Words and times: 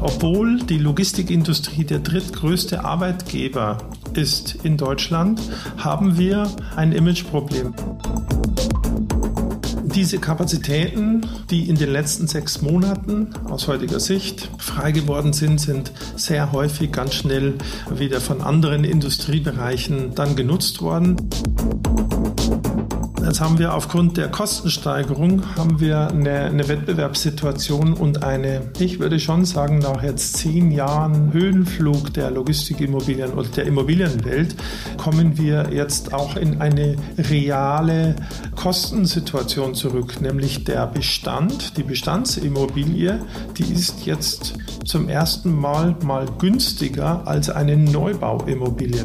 Obwohl 0.00 0.58
die 0.58 0.78
Logistikindustrie 0.78 1.84
der 1.84 2.00
drittgrößte 2.00 2.84
Arbeitgeber 2.84 3.78
ist 4.14 4.56
in 4.64 4.76
Deutschland, 4.76 5.40
haben 5.78 6.18
wir 6.18 6.50
ein 6.76 6.92
Imageproblem. 6.92 7.74
Diese 9.94 10.18
Kapazitäten, 10.18 11.26
die 11.50 11.68
in 11.68 11.76
den 11.76 11.90
letzten 11.90 12.26
sechs 12.26 12.62
Monaten 12.62 13.28
aus 13.44 13.68
heutiger 13.68 14.00
Sicht 14.00 14.48
frei 14.56 14.90
geworden 14.90 15.32
sind, 15.34 15.60
sind 15.60 15.92
sehr 16.16 16.50
häufig 16.52 16.92
ganz 16.92 17.14
schnell 17.14 17.54
wieder 17.94 18.20
von 18.20 18.40
anderen 18.40 18.84
Industriebereichen 18.84 20.14
dann 20.14 20.34
genutzt 20.34 20.80
worden. 20.80 21.16
Jetzt 23.24 23.40
haben 23.40 23.58
wir 23.58 23.72
aufgrund 23.74 24.16
der 24.16 24.28
Kostensteigerung 24.28 25.42
haben 25.56 25.78
wir 25.78 26.08
eine, 26.08 26.40
eine, 26.40 26.68
Wettbewerbssituation 26.68 27.94
und 27.94 28.24
eine, 28.24 28.62
ich 28.80 28.98
würde 28.98 29.20
schon 29.20 29.44
sagen, 29.44 29.78
nach 29.78 30.02
jetzt 30.02 30.38
zehn 30.38 30.72
Jahren 30.72 31.32
Höhenflug 31.32 32.12
der 32.14 32.32
Logistikimmobilien 32.32 33.32
oder 33.32 33.48
der 33.48 33.66
Immobilienwelt 33.66 34.56
kommen 34.96 35.38
wir 35.38 35.72
jetzt 35.72 36.12
auch 36.12 36.36
in 36.36 36.60
eine 36.60 36.96
reale 37.16 38.16
Kostensituation 38.56 39.74
zurück, 39.74 40.20
nämlich 40.20 40.64
der 40.64 40.86
Bestand, 40.88 41.76
die 41.76 41.84
Bestandsimmobilie, 41.84 43.20
die 43.56 43.72
ist 43.72 44.04
jetzt 44.04 44.54
zum 44.84 45.08
ersten 45.08 45.54
Mal 45.54 45.94
mal 46.04 46.26
günstiger 46.38 47.26
als 47.26 47.48
eine 47.48 47.76
Neubauimmobilie. 47.76 49.04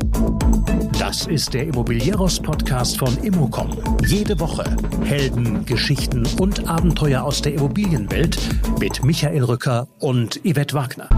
Das 1.00 1.28
ist 1.28 1.54
der 1.54 1.68
Immobilieros 1.68 2.40
Podcast 2.40 2.98
von 2.98 3.16
Immocom. 3.24 3.70
Jede 4.08 4.40
Woche 4.40 4.64
Helden, 5.04 5.66
Geschichten 5.66 6.26
und 6.40 6.66
Abenteuer 6.66 7.24
aus 7.24 7.42
der 7.42 7.54
Immobilienwelt 7.56 8.38
mit 8.80 9.04
Michael 9.04 9.44
Rücker 9.44 9.90
und 10.00 10.40
Yvette 10.46 10.76
Wagner. 10.76 11.10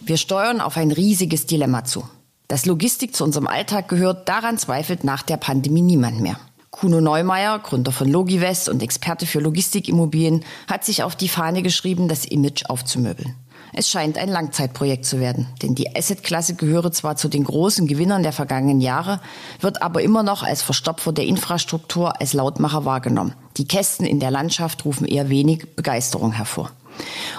Wir 0.00 0.18
steuern 0.18 0.60
auf 0.60 0.76
ein 0.76 0.90
riesiges 0.90 1.46
Dilemma 1.46 1.84
zu. 1.84 2.04
Dass 2.46 2.66
Logistik 2.66 3.16
zu 3.16 3.24
unserem 3.24 3.46
Alltag 3.46 3.88
gehört, 3.88 4.28
daran 4.28 4.58
zweifelt 4.58 5.04
nach 5.04 5.22
der 5.22 5.38
Pandemie 5.38 5.80
niemand 5.80 6.20
mehr. 6.20 6.36
Kuno 6.70 7.00
Neumeier, 7.00 7.58
Gründer 7.60 7.92
von 7.92 8.10
Logivest 8.10 8.68
und 8.68 8.82
Experte 8.82 9.24
für 9.24 9.40
Logistikimmobilien, 9.40 10.44
hat 10.68 10.84
sich 10.84 11.02
auf 11.02 11.16
die 11.16 11.28
Fahne 11.28 11.62
geschrieben, 11.62 12.06
das 12.06 12.26
Image 12.26 12.66
aufzumöbeln. 12.66 13.34
Es 13.72 13.88
scheint 13.88 14.18
ein 14.18 14.28
Langzeitprojekt 14.28 15.04
zu 15.04 15.20
werden, 15.20 15.46
denn 15.62 15.74
die 15.74 15.94
Assetklasse 15.94 16.54
gehöre 16.54 16.90
zwar 16.92 17.16
zu 17.16 17.28
den 17.28 17.44
großen 17.44 17.86
Gewinnern 17.86 18.22
der 18.22 18.32
vergangenen 18.32 18.80
Jahre, 18.80 19.20
wird 19.60 19.82
aber 19.82 20.02
immer 20.02 20.22
noch 20.22 20.42
als 20.42 20.62
Verstopfer 20.62 21.12
der 21.12 21.26
Infrastruktur, 21.26 22.20
als 22.20 22.32
Lautmacher 22.32 22.84
wahrgenommen. 22.84 23.34
Die 23.56 23.66
Kästen 23.66 24.06
in 24.06 24.20
der 24.20 24.30
Landschaft 24.30 24.84
rufen 24.84 25.06
eher 25.06 25.28
wenig 25.28 25.76
Begeisterung 25.76 26.32
hervor. 26.32 26.72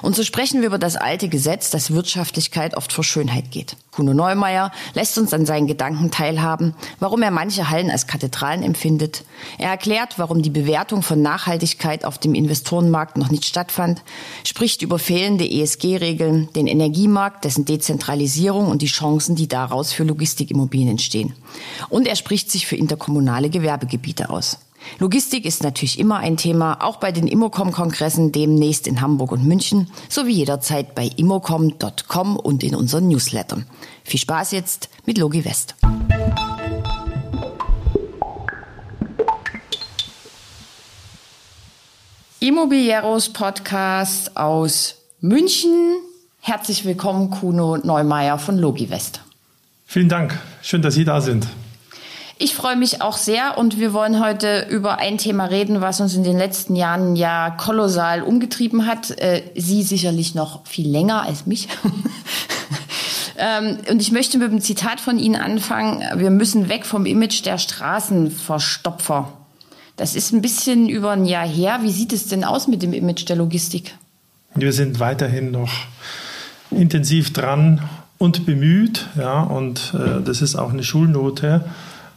Und 0.02 0.16
so 0.16 0.24
sprechen 0.24 0.62
wir 0.62 0.68
über 0.68 0.80
das 0.80 0.96
alte 0.96 1.30
Gesetz, 1.30 1.70
dass 1.70 1.92
Wirtschaftlichkeit 1.92 2.76
oft 2.76 2.92
vor 2.94 3.04
Schönheit 3.04 3.52
geht. 3.52 3.76
Kuno 3.92 4.14
Neumeier 4.14 4.72
lässt 4.94 5.18
uns 5.18 5.34
an 5.34 5.46
seinen 5.46 5.68
Gedanken 5.68 6.12
teilhaben, 6.12 6.74
warum 7.00 7.22
er 7.22 7.32
manche 7.32 7.70
Hallen 7.70 7.92
als 7.92 8.08
Kathedralen 8.08 8.64
empfindet. 8.64 9.24
Er 9.58 9.70
erklärt, 9.70 10.18
warum 10.18 10.42
die 10.42 10.50
Bewertung 10.50 11.04
von 11.04 11.22
Nachhaltigkeit 11.22 12.06
auf 12.06 12.18
dem 12.18 12.34
Investorenmarkt 12.34 13.18
noch 13.18 13.30
nicht 13.30 13.46
stattfand, 13.46 14.02
spricht 14.46 14.82
über 14.82 14.98
fehlende 14.98 15.50
ESG-Regeln, 15.50 16.50
den 16.54 16.68
Energiemarkt, 16.68 17.44
dessen 17.44 17.66
Dezentralisierung 17.66 18.68
und 18.68 18.82
die 18.82 18.88
Chancen, 18.88 19.36
die 19.36 19.48
daraus 19.48 19.92
für 19.92 20.04
Logistikimmobilien 20.04 20.90
entstehen. 20.90 21.34
Und 21.90 22.08
er 22.08 22.16
spricht 22.16 22.50
sich 22.50 22.68
für 22.68 22.78
interkommunale 22.78 23.50
Gewerbegebiete 23.50 24.30
aus. 24.30 24.58
Logistik 25.00 25.46
ist 25.46 25.64
natürlich 25.64 26.00
immer 26.00 26.18
ein 26.18 26.38
Thema, 26.38 26.82
auch 26.82 26.98
bei 26.98 27.12
den 27.12 27.28
Immocom-Kongressen 27.28 28.32
demnächst 28.32 28.88
in 28.88 29.02
Hamburg 29.02 29.32
und 29.32 29.46
München, 29.46 29.90
sowie 30.10 30.34
jederzeit 30.34 30.96
bei 30.96 31.10
immocom.com 31.16 32.38
und 32.38 32.64
in 32.64 32.76
unseren 32.76 33.08
Newslettern. 33.08 33.66
Viel 34.04 34.20
Spaß 34.20 34.52
jetzt 34.52 34.90
mit 35.06 35.18
Logi 35.18 35.46
West. 35.46 35.76
Immobilieros 42.40 43.30
Podcast 43.30 44.36
aus 44.36 44.96
München. 45.20 45.98
Herzlich 46.42 46.86
willkommen, 46.86 47.30
Kuno 47.30 47.78
Neumeier 47.78 48.40
von 48.40 48.58
Logivest. 48.58 49.22
Vielen 49.86 50.10
Dank. 50.10 50.40
Schön, 50.64 50.82
dass 50.82 50.96
Sie 50.96 51.06
da 51.06 51.22
sind. 51.22 51.46
Ich 52.44 52.56
freue 52.56 52.76
mich 52.76 53.04
auch 53.04 53.18
sehr 53.18 53.60
und 53.60 53.78
wir 53.78 53.94
wollen 53.94 54.20
heute 54.20 54.66
über 54.68 54.98
ein 54.98 55.20
Thema 55.20 55.46
reden, 55.46 55.80
was 55.80 56.02
uns 56.02 56.16
in 56.16 56.24
den 56.24 56.40
letzten 56.40 56.76
Jahren 56.76 57.16
ja 57.16 57.52
kolossal 57.52 58.24
umgetrieben 58.24 58.88
hat. 58.88 59.12
Äh, 59.12 59.44
Sie 59.56 59.84
sicherlich 59.84 60.34
noch 60.34 60.66
viel 60.66 60.90
länger 60.90 61.22
als 61.22 61.46
mich. 61.46 61.68
ähm, 63.38 63.78
und 63.92 64.02
ich 64.02 64.12
möchte 64.12 64.40
mit 64.40 64.50
einem 64.50 64.60
Zitat 64.60 65.00
von 65.00 65.20
Ihnen 65.20 65.36
anfangen. 65.36 66.04
Wir 66.20 66.32
müssen 66.32 66.68
weg 66.68 66.88
vom 66.88 67.06
Image 67.06 67.46
der 67.46 67.60
Straßenverstopfer. 67.60 69.32
Das 69.96 70.16
ist 70.16 70.34
ein 70.34 70.42
bisschen 70.42 70.90
über 70.90 71.12
ein 71.12 71.28
Jahr 71.28 71.48
her. 71.48 71.82
Wie 71.84 71.92
sieht 71.92 72.12
es 72.12 72.26
denn 72.26 72.44
aus 72.44 72.68
mit 72.68 72.82
dem 72.82 72.94
Image 72.94 73.30
der 73.30 73.36
Logistik? 73.36 73.94
Wir 74.56 74.74
sind 74.74 75.00
weiterhin 75.00 75.52
noch 75.52 75.70
intensiv 76.72 77.34
dran 77.34 77.88
und 78.18 78.48
bemüht, 78.48 79.10
ja, 79.16 79.44
und 79.44 79.94
äh, 79.94 80.24
das 80.24 80.42
ist 80.42 80.56
auch 80.56 80.72
eine 80.72 80.84
Schulnote 80.84 81.66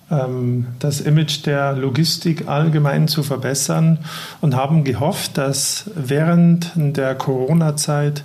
das 0.08 1.00
Image 1.00 1.46
der 1.46 1.72
Logistik 1.72 2.46
allgemein 2.46 3.08
zu 3.08 3.22
verbessern 3.22 3.98
und 4.40 4.54
haben 4.54 4.84
gehofft, 4.84 5.38
dass 5.38 5.90
während 5.94 6.72
der 6.76 7.14
Corona-Zeit 7.14 8.22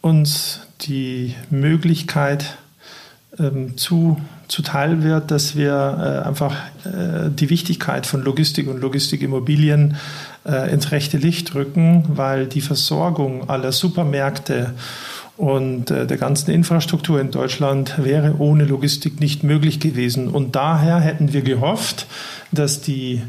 uns 0.00 0.60
die 0.82 1.34
Möglichkeit 1.50 2.56
ähm, 3.38 3.76
zu, 3.76 4.20
zuteil 4.48 5.02
wird, 5.02 5.30
dass 5.30 5.56
wir 5.56 6.22
äh, 6.24 6.26
einfach 6.26 6.54
äh, 6.84 7.30
die 7.30 7.50
Wichtigkeit 7.50 8.06
von 8.06 8.22
Logistik 8.22 8.68
und 8.68 8.80
Logistikimmobilien 8.80 9.96
äh, 10.46 10.72
ins 10.72 10.92
rechte 10.92 11.18
Licht 11.18 11.54
rücken, 11.54 12.04
weil 12.08 12.46
die 12.46 12.60
Versorgung 12.60 13.48
aller 13.50 13.72
Supermärkte 13.72 14.74
und 15.36 15.90
äh, 15.90 16.06
der 16.06 16.16
ganzen 16.16 16.50
Infrastruktur 16.50 17.20
in 17.20 17.30
Deutschland 17.30 18.02
wäre 18.02 18.36
ohne 18.38 18.64
Logistik 18.64 19.20
nicht 19.20 19.42
möglich 19.42 19.80
gewesen. 19.80 20.28
Und 20.28 20.56
daher 20.56 21.00
hätten 21.00 21.32
wir 21.32 21.42
gehofft, 21.42 22.06
dass 22.52 22.80
die 22.80 23.20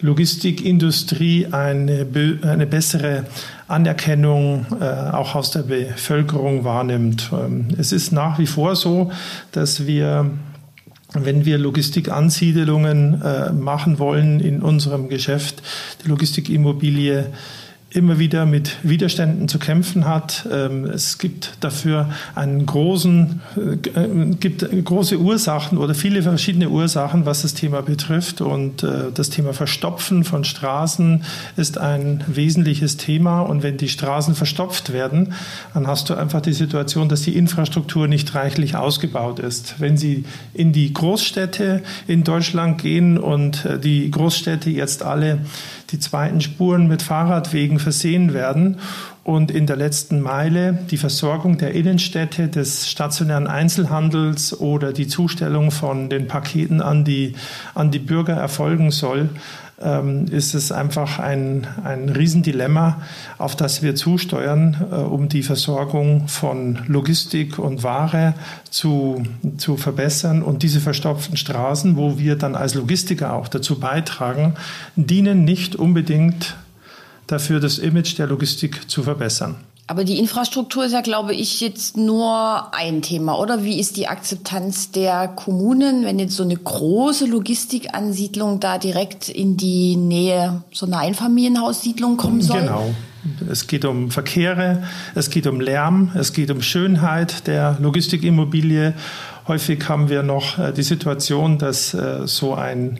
Logistikindustrie 0.00 1.48
eine, 1.50 2.06
eine 2.42 2.66
bessere 2.66 3.24
Anerkennung 3.66 4.66
äh, 4.80 4.84
auch 4.84 5.34
aus 5.34 5.50
der 5.50 5.62
Bevölkerung 5.62 6.64
wahrnimmt. 6.64 7.30
Ähm, 7.32 7.68
es 7.78 7.92
ist 7.92 8.12
nach 8.12 8.38
wie 8.38 8.46
vor 8.46 8.76
so, 8.76 9.10
dass 9.52 9.86
wir 9.86 10.30
wenn 11.14 11.44
wir 11.46 11.56
Logistikansiedelungen 11.56 13.22
äh, 13.22 13.52
machen 13.52 13.98
wollen 13.98 14.40
in 14.40 14.60
unserem 14.60 15.08
Geschäft, 15.08 15.62
die 16.04 16.08
Logistikimmobilie 16.08 17.26
immer 17.90 18.18
wieder 18.18 18.46
mit 18.46 18.76
Widerständen 18.82 19.48
zu 19.48 19.58
kämpfen 19.58 20.06
hat. 20.06 20.46
Ähm, 20.52 20.84
es 20.84 21.18
gibt 21.18 21.56
dafür 21.60 22.10
einen 22.34 22.66
großen, 22.66 23.40
äh, 23.56 24.34
gibt 24.40 24.66
große 24.84 25.18
Ursachen 25.18 25.78
oder 25.78 25.94
viele 25.94 26.22
verschiedene 26.22 26.68
Ursachen, 26.68 27.26
was 27.26 27.42
das 27.42 27.54
Thema 27.54 27.82
betrifft. 27.82 28.40
Und 28.40 28.82
äh, 28.82 29.12
das 29.14 29.30
Thema 29.30 29.52
Verstopfen 29.52 30.24
von 30.24 30.42
Straßen 30.44 31.22
ist 31.56 31.78
ein 31.78 32.24
wesentliches 32.26 32.96
Thema. 32.96 33.42
Und 33.42 33.62
wenn 33.62 33.76
die 33.76 33.88
Straßen 33.88 34.34
verstopft 34.34 34.92
werden, 34.92 35.32
dann 35.72 35.86
hast 35.86 36.10
du 36.10 36.14
einfach 36.14 36.40
die 36.40 36.54
Situation, 36.54 37.08
dass 37.08 37.22
die 37.22 37.36
Infrastruktur 37.36 38.08
nicht 38.08 38.34
reichlich 38.34 38.74
ausgebaut 38.74 39.38
ist. 39.38 39.76
Wenn 39.78 39.96
Sie 39.96 40.24
in 40.54 40.72
die 40.72 40.92
Großstädte 40.92 41.82
in 42.08 42.24
Deutschland 42.24 42.82
gehen 42.82 43.16
und 43.16 43.64
äh, 43.64 43.78
die 43.78 44.10
Großstädte 44.10 44.70
jetzt 44.70 45.04
alle 45.04 45.38
die 45.90 45.98
zweiten 45.98 46.40
Spuren 46.40 46.88
mit 46.88 47.02
Fahrradwegen 47.02 47.78
versehen 47.78 48.32
werden 48.34 48.78
und 49.24 49.50
in 49.50 49.66
der 49.66 49.76
letzten 49.76 50.20
Meile 50.20 50.78
die 50.90 50.96
Versorgung 50.96 51.58
der 51.58 51.74
Innenstädte, 51.74 52.48
des 52.48 52.88
stationären 52.88 53.46
Einzelhandels 53.46 54.58
oder 54.58 54.92
die 54.92 55.08
Zustellung 55.08 55.70
von 55.70 56.08
den 56.10 56.28
Paketen 56.28 56.80
an 56.80 57.04
die, 57.04 57.34
an 57.74 57.90
die 57.90 57.98
Bürger 57.98 58.34
erfolgen 58.34 58.90
soll, 58.90 59.30
ähm, 59.80 60.26
ist 60.26 60.54
es 60.54 60.72
einfach 60.72 61.18
ein, 61.18 61.66
ein 61.84 62.08
Riesendilemma, 62.08 63.02
auf 63.38 63.56
das 63.56 63.82
wir 63.82 63.94
zusteuern, 63.94 64.76
äh, 64.90 64.94
um 64.94 65.28
die 65.28 65.42
Versorgung 65.42 66.28
von 66.28 66.78
Logistik 66.86 67.58
und 67.58 67.82
Ware 67.82 68.34
zu, 68.70 69.22
zu 69.58 69.76
verbessern. 69.76 70.42
Und 70.42 70.62
diese 70.62 70.80
verstopften 70.80 71.36
Straßen, 71.36 71.96
wo 71.96 72.18
wir 72.18 72.36
dann 72.36 72.54
als 72.54 72.74
Logistiker 72.74 73.34
auch 73.34 73.48
dazu 73.48 73.78
beitragen, 73.78 74.54
dienen 74.96 75.44
nicht 75.44 75.76
unbedingt 75.76 76.56
dafür, 77.26 77.60
das 77.60 77.78
Image 77.78 78.18
der 78.18 78.28
Logistik 78.28 78.88
zu 78.88 79.02
verbessern. 79.02 79.56
Aber 79.88 80.02
die 80.02 80.18
Infrastruktur 80.18 80.84
ist 80.84 80.92
ja, 80.92 81.00
glaube 81.00 81.32
ich, 81.32 81.60
jetzt 81.60 81.96
nur 81.96 82.74
ein 82.74 83.02
Thema, 83.02 83.38
oder? 83.38 83.62
Wie 83.62 83.78
ist 83.78 83.96
die 83.96 84.08
Akzeptanz 84.08 84.90
der 84.90 85.28
Kommunen, 85.28 86.04
wenn 86.04 86.18
jetzt 86.18 86.34
so 86.34 86.42
eine 86.42 86.56
große 86.56 87.26
Logistikansiedlung 87.26 88.58
da 88.58 88.78
direkt 88.78 89.28
in 89.28 89.56
die 89.56 89.94
Nähe 89.94 90.62
so 90.72 90.86
einer 90.86 90.98
Einfamilienhaussiedlung 90.98 92.16
kommen 92.16 92.42
soll? 92.42 92.62
Genau. 92.62 92.94
Es 93.48 93.68
geht 93.68 93.84
um 93.84 94.10
Verkehre, 94.10 94.82
es 95.14 95.30
geht 95.30 95.46
um 95.46 95.60
Lärm, 95.60 96.10
es 96.14 96.32
geht 96.32 96.50
um 96.50 96.62
Schönheit 96.62 97.46
der 97.46 97.76
Logistikimmobilie. 97.80 98.94
Häufig 99.46 99.88
haben 99.88 100.08
wir 100.08 100.24
noch 100.24 100.58
äh, 100.58 100.72
die 100.72 100.82
Situation, 100.82 101.58
dass 101.58 101.94
äh, 101.94 102.26
so 102.26 102.54
ein 102.54 102.98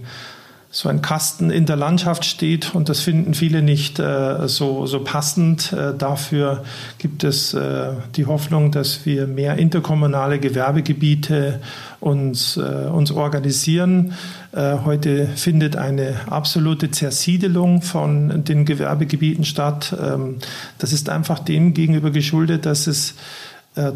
so 0.76 0.90
ein 0.90 1.00
Kasten 1.00 1.48
in 1.48 1.64
der 1.64 1.76
Landschaft 1.76 2.26
steht 2.26 2.74
und 2.74 2.90
das 2.90 3.00
finden 3.00 3.32
viele 3.32 3.62
nicht 3.62 3.98
äh, 3.98 4.46
so, 4.46 4.84
so 4.84 5.02
passend. 5.02 5.72
Äh, 5.72 5.94
dafür 5.96 6.64
gibt 6.98 7.24
es 7.24 7.54
äh, 7.54 7.92
die 8.14 8.26
Hoffnung, 8.26 8.72
dass 8.72 9.06
wir 9.06 9.26
mehr 9.26 9.56
interkommunale 9.56 10.38
Gewerbegebiete 10.38 11.60
uns, 12.00 12.58
äh, 12.58 12.60
uns 12.60 13.10
organisieren. 13.10 14.12
Äh, 14.52 14.76
heute 14.84 15.28
findet 15.28 15.76
eine 15.76 16.14
absolute 16.28 16.90
Zersiedelung 16.90 17.80
von 17.80 18.44
den 18.44 18.66
Gewerbegebieten 18.66 19.46
statt. 19.46 19.96
Ähm, 19.98 20.36
das 20.76 20.92
ist 20.92 21.08
einfach 21.08 21.38
dem 21.38 21.72
gegenüber 21.72 22.10
geschuldet, 22.10 22.66
dass 22.66 22.86
es 22.86 23.14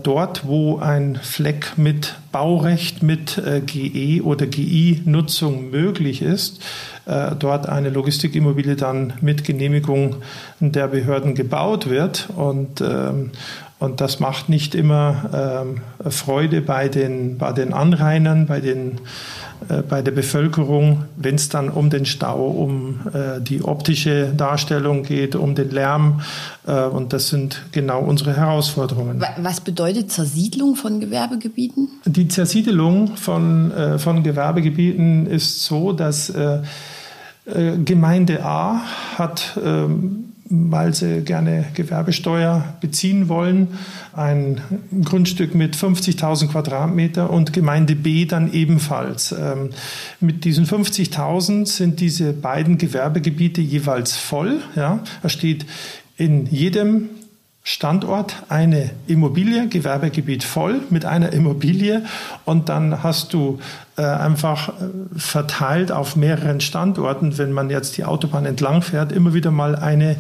dort, 0.03 0.47
wo 0.47 0.79
ein 0.79 1.19
Fleck 1.23 1.79
mit 1.79 2.15
Baurecht, 2.33 3.03
mit 3.03 3.39
äh, 3.39 3.61
GE 3.61 4.23
oder 4.23 4.47
GI-Nutzung 4.47 5.71
möglich 5.71 6.23
ist, 6.23 6.63
äh, 7.07 7.35
dort 7.39 7.69
eine 7.69 7.91
Logistikimmobilie 7.91 8.77
dann 8.77 9.15
mit 9.21 9.45
Genehmigung 9.45 10.17
der 10.61 10.89
Behörden 10.89 11.35
gebaut 11.35 11.89
wird. 11.89 12.29
Und, 12.37 12.81
ähm, 12.81 13.31
und 13.81 14.01
das 14.01 14.21
macht 14.21 14.49
nicht 14.49 14.75
immer 14.75 15.65
ähm, 15.65 16.11
Freude 16.11 16.61
bei 16.61 16.89
den, 16.89 17.39
bei 17.39 17.53
den 17.53 17.73
Anrainern, 17.73 18.47
bei 18.47 18.61
den 18.61 19.01
äh, 19.69 19.83
bei 19.83 20.03
der 20.03 20.13
Bevölkerung, 20.13 21.05
wenn 21.17 21.35
es 21.35 21.49
dann 21.49 21.69
um 21.69 21.91
den 21.91 22.07
Stau, 22.07 22.47
um 22.47 23.01
äh, 23.13 23.41
die 23.41 23.63
optische 23.63 24.33
Darstellung 24.37 25.03
geht, 25.03 25.35
um 25.35 25.55
den 25.55 25.71
Lärm. 25.71 26.21
Äh, 26.67 26.85
und 26.85 27.13
das 27.13 27.29
sind 27.29 27.63
genau 27.73 28.01
unsere 28.01 28.37
Herausforderungen. 28.37 29.25
Was 29.39 29.61
bedeutet 29.61 30.11
Zersiedlung 30.11 30.77
von 30.77 31.01
Gewerbegebieten? 31.01 31.89
Die 32.05 32.29
Zersiedelung 32.29 33.17
von, 33.17 33.73
äh, 33.73 33.99
von 33.99 34.23
Gewerbegebieten 34.23 35.27
ist 35.27 35.65
so, 35.65 35.93
dass 35.93 36.31
äh, 36.31 36.61
äh, 37.47 37.79
Gemeinde 37.85 38.45
A 38.45 38.81
hat 39.17 39.59
ähm, 39.65 40.30
weil 40.51 40.93
sie 40.93 41.23
gerne 41.23 41.65
Gewerbesteuer 41.75 42.75
beziehen 42.81 43.29
wollen. 43.29 43.69
Ein 44.13 44.61
Grundstück 45.05 45.55
mit 45.55 45.77
50.000 45.77 46.49
Quadratmeter 46.49 47.31
und 47.31 47.53
Gemeinde 47.53 47.95
B 47.95 48.27
dann 48.27 48.53
ebenfalls. 48.53 49.33
Ähm, 49.33 49.71
mit 50.19 50.45
diesen 50.45 50.67
50.000 50.67 51.67
sind 51.67 52.01
diese 52.01 52.33
beiden 52.33 52.79
Gewerbegebiete 52.79 53.61
jeweils 53.61 54.17
voll. 54.17 54.61
Ja. 54.75 55.05
Da 55.23 55.29
steht 55.29 55.67
in 56.17 56.47
jedem 56.47 57.11
Standort 57.73 58.35
eine 58.49 58.91
Immobilie, 59.07 59.69
Gewerbegebiet 59.69 60.43
voll 60.43 60.81
mit 60.91 61.05
einer 61.05 61.33
Immobilie. 61.33 62.03
Und 62.45 62.69
dann 62.69 63.05
hast 63.05 63.33
du 63.33 63.61
äh, 63.97 64.03
einfach 64.03 64.71
äh, 64.71 64.73
verteilt 65.17 65.93
auf 65.93 66.17
mehreren 66.17 66.61
Standorten, 66.61 67.39
wenn 67.39 67.53
man 67.53 67.71
jetzt 67.71 67.97
die 67.97 68.05
Autobahn 68.05 68.45
entlang 68.45 68.83
fährt, 68.83 69.13
immer 69.13 69.35
wieder 69.35 69.53
mal 69.53 69.77
eine, 69.77 70.17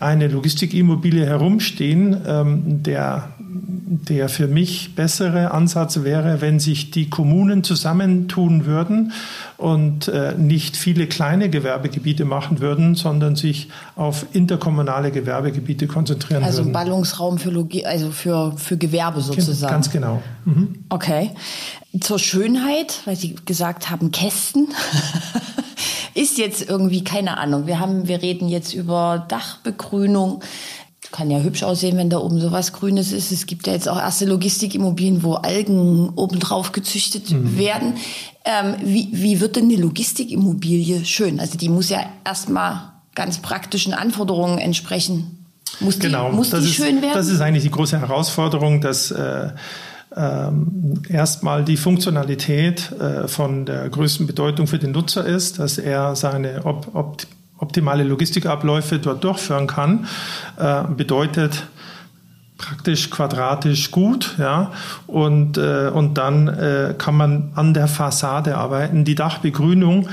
eine 0.00 0.26
Logistikimmobilie 0.26 1.24
herumstehen, 1.24 2.22
ähm, 2.26 2.82
der 2.82 3.28
der 3.62 4.28
für 4.28 4.46
mich 4.46 4.94
bessere 4.94 5.50
Ansatz 5.50 6.02
wäre, 6.02 6.40
wenn 6.40 6.60
sich 6.60 6.90
die 6.90 7.10
Kommunen 7.10 7.64
zusammentun 7.64 8.64
würden 8.66 9.12
und 9.56 10.08
äh, 10.08 10.34
nicht 10.36 10.76
viele 10.76 11.06
kleine 11.06 11.50
Gewerbegebiete 11.50 12.24
machen 12.24 12.60
würden, 12.60 12.94
sondern 12.94 13.36
sich 13.36 13.68
auf 13.96 14.26
interkommunale 14.32 15.10
Gewerbegebiete 15.10 15.86
konzentrieren 15.86 16.42
also 16.42 16.64
würden. 16.64 16.76
Also 16.76 16.90
Ballungsraum 16.90 17.38
für, 17.38 17.50
Logi 17.50 17.84
also 17.84 18.10
für, 18.10 18.56
für 18.56 18.76
Gewerbe 18.76 19.20
sozusagen. 19.20 19.72
Ganz 19.72 19.90
genau. 19.90 20.22
Mhm. 20.44 20.84
Okay. 20.88 21.30
Zur 22.00 22.18
Schönheit, 22.18 23.00
weil 23.04 23.16
Sie 23.16 23.34
gesagt 23.44 23.90
haben, 23.90 24.10
Kästen. 24.10 24.68
ist 26.14 26.38
jetzt 26.38 26.68
irgendwie 26.68 27.04
keine 27.04 27.38
Ahnung. 27.38 27.66
Wir 27.66 27.78
haben, 27.78 28.08
wir 28.08 28.22
reden 28.22 28.48
jetzt 28.48 28.74
über 28.74 29.24
Dachbegrünung 29.28 30.42
kann 31.12 31.30
ja 31.30 31.40
hübsch 31.40 31.62
aussehen, 31.62 31.96
wenn 31.96 32.10
da 32.10 32.18
oben 32.18 32.40
sowas 32.40 32.72
Grünes 32.72 33.12
ist. 33.12 33.32
Es 33.32 33.46
gibt 33.46 33.66
ja 33.66 33.72
jetzt 33.72 33.88
auch 33.88 33.98
erste 33.98 34.26
Logistikimmobilien, 34.26 35.22
wo 35.22 35.34
Algen 35.34 36.10
obendrauf 36.10 36.72
gezüchtet 36.72 37.30
mhm. 37.30 37.58
werden. 37.58 37.94
Ähm, 38.44 38.76
wie, 38.82 39.08
wie 39.12 39.40
wird 39.40 39.56
denn 39.56 39.64
eine 39.64 39.76
Logistikimmobilie 39.76 41.04
schön? 41.04 41.40
Also 41.40 41.58
die 41.58 41.68
muss 41.68 41.90
ja 41.90 42.00
erstmal 42.24 42.92
ganz 43.14 43.38
praktischen 43.38 43.92
Anforderungen 43.92 44.58
entsprechen. 44.58 45.46
Muss 45.80 45.98
die, 45.98 46.06
genau, 46.06 46.30
muss 46.32 46.50
das 46.50 46.62
die 46.62 46.70
ist, 46.70 46.76
schön 46.76 47.02
werden? 47.02 47.14
Das 47.14 47.28
ist 47.28 47.40
eigentlich 47.40 47.64
die 47.64 47.70
große 47.70 48.00
Herausforderung, 48.00 48.80
dass 48.80 49.10
äh, 49.10 49.50
ähm, 50.16 51.02
erstmal 51.08 51.64
die 51.64 51.76
Funktionalität 51.76 52.92
äh, 52.92 53.28
von 53.28 53.66
der 53.66 53.88
größten 53.88 54.26
Bedeutung 54.26 54.66
für 54.66 54.78
den 54.78 54.92
Nutzer 54.92 55.24
ist, 55.24 55.58
dass 55.58 55.78
er 55.78 56.16
seine 56.16 56.64
ob, 56.64 56.94
ob, 56.94 57.22
optimale 57.60 58.04
Logistikabläufe 58.04 58.98
dort 58.98 59.22
durchführen 59.22 59.66
kann, 59.66 60.06
äh, 60.58 60.82
bedeutet 60.84 61.66
praktisch 62.58 63.08
quadratisch 63.10 63.90
gut, 63.90 64.36
ja, 64.38 64.72
und, 65.06 65.56
äh, 65.56 65.90
und 65.92 66.18
dann 66.18 66.48
äh, 66.48 66.94
kann 66.96 67.16
man 67.16 67.52
an 67.54 67.72
der 67.72 67.88
Fassade 67.88 68.56
arbeiten. 68.56 69.04
Die 69.04 69.14
Dachbegrünung, 69.14 70.08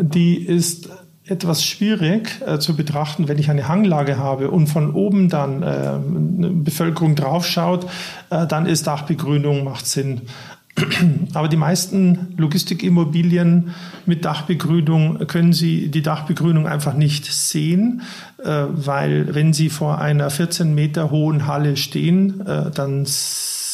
die 0.00 0.36
ist 0.36 0.88
etwas 1.30 1.64
schwierig 1.64 2.40
äh, 2.44 2.58
zu 2.58 2.74
betrachten, 2.74 3.28
wenn 3.28 3.38
ich 3.38 3.50
eine 3.50 3.68
Hanglage 3.68 4.18
habe 4.18 4.50
und 4.50 4.66
von 4.66 4.92
oben 4.94 5.28
dann 5.28 5.62
äh, 5.62 5.66
eine 5.66 6.50
Bevölkerung 6.50 7.14
draufschaut, 7.14 7.86
äh, 8.30 8.46
dann 8.46 8.66
ist 8.66 8.86
Dachbegrünung 8.86 9.62
macht 9.62 9.86
Sinn. 9.86 10.22
Aber 11.34 11.48
die 11.48 11.56
meisten 11.56 12.34
Logistikimmobilien 12.36 13.74
mit 14.06 14.24
Dachbegrünung 14.24 15.26
können 15.26 15.52
Sie 15.52 15.88
die 15.88 16.02
Dachbegrünung 16.02 16.66
einfach 16.66 16.94
nicht 16.94 17.26
sehen, 17.26 18.02
äh, 18.38 18.64
weil 18.68 19.34
wenn 19.34 19.52
Sie 19.52 19.68
vor 19.68 20.00
einer 20.00 20.30
14 20.30 20.74
Meter 20.74 21.10
hohen 21.10 21.46
Halle 21.46 21.76
stehen, 21.76 22.40
äh, 22.46 22.70
dann 22.70 23.04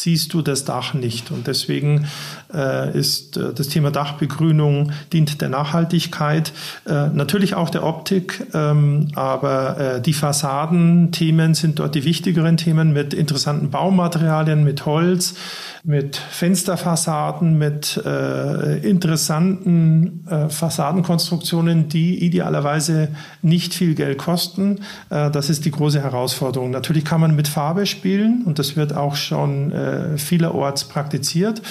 siehst 0.06 0.32
du 0.34 0.40
das 0.40 0.64
Dach 0.64 0.94
nicht. 0.94 1.32
Und 1.32 1.48
deswegen 1.48 2.06
äh, 2.54 2.96
ist 2.96 3.36
äh, 3.36 3.52
das 3.52 3.66
Thema 3.66 3.90
Dachbegrünung 3.90 4.92
dient 5.12 5.40
der 5.40 5.48
Nachhaltigkeit, 5.48 6.52
äh, 6.86 7.08
natürlich 7.08 7.56
auch 7.56 7.70
der 7.70 7.82
Optik, 7.82 8.46
ähm, 8.54 9.08
aber 9.16 9.78
äh, 9.96 10.00
die 10.00 10.12
Fassadenthemen 10.12 11.54
sind 11.54 11.80
dort 11.80 11.96
die 11.96 12.04
wichtigeren 12.04 12.56
Themen 12.56 12.92
mit 12.92 13.14
interessanten 13.14 13.70
Baumaterialien, 13.70 14.62
mit 14.62 14.86
Holz, 14.86 15.34
mit 15.82 16.16
Fensterfassaden, 16.16 17.58
mit 17.58 18.00
äh, 18.04 18.78
interessanten 18.88 20.24
äh, 20.30 20.48
Fassadenkonstruktionen, 20.48 21.88
die 21.88 22.24
idealerweise 22.24 23.08
nicht 23.42 23.74
viel 23.74 23.94
Geld 23.94 24.18
kosten. 24.18 24.80
das 25.08 25.50
ist 25.50 25.64
die 25.64 25.70
große 25.70 26.00
Herausforderung. 26.02 26.70
Natürlich 26.70 27.04
kann 27.04 27.20
man 27.20 27.34
mit 27.34 27.48
Farbe 27.48 27.86
spielen 27.86 28.42
und 28.44 28.58
das 28.58 28.76
wird 28.76 28.94
auch 28.94 29.16
schon 29.16 29.72
vielerorts 30.16 30.84
praktiziert. 30.84 31.62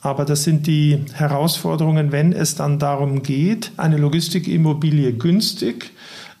Aber 0.00 0.24
das 0.24 0.44
sind 0.44 0.66
die 0.66 1.04
Herausforderungen, 1.14 2.12
wenn 2.12 2.32
es 2.32 2.54
dann 2.54 2.78
darum 2.78 3.22
geht, 3.22 3.72
eine 3.76 3.96
Logistikimmobilie 3.96 5.12
günstig 5.14 5.90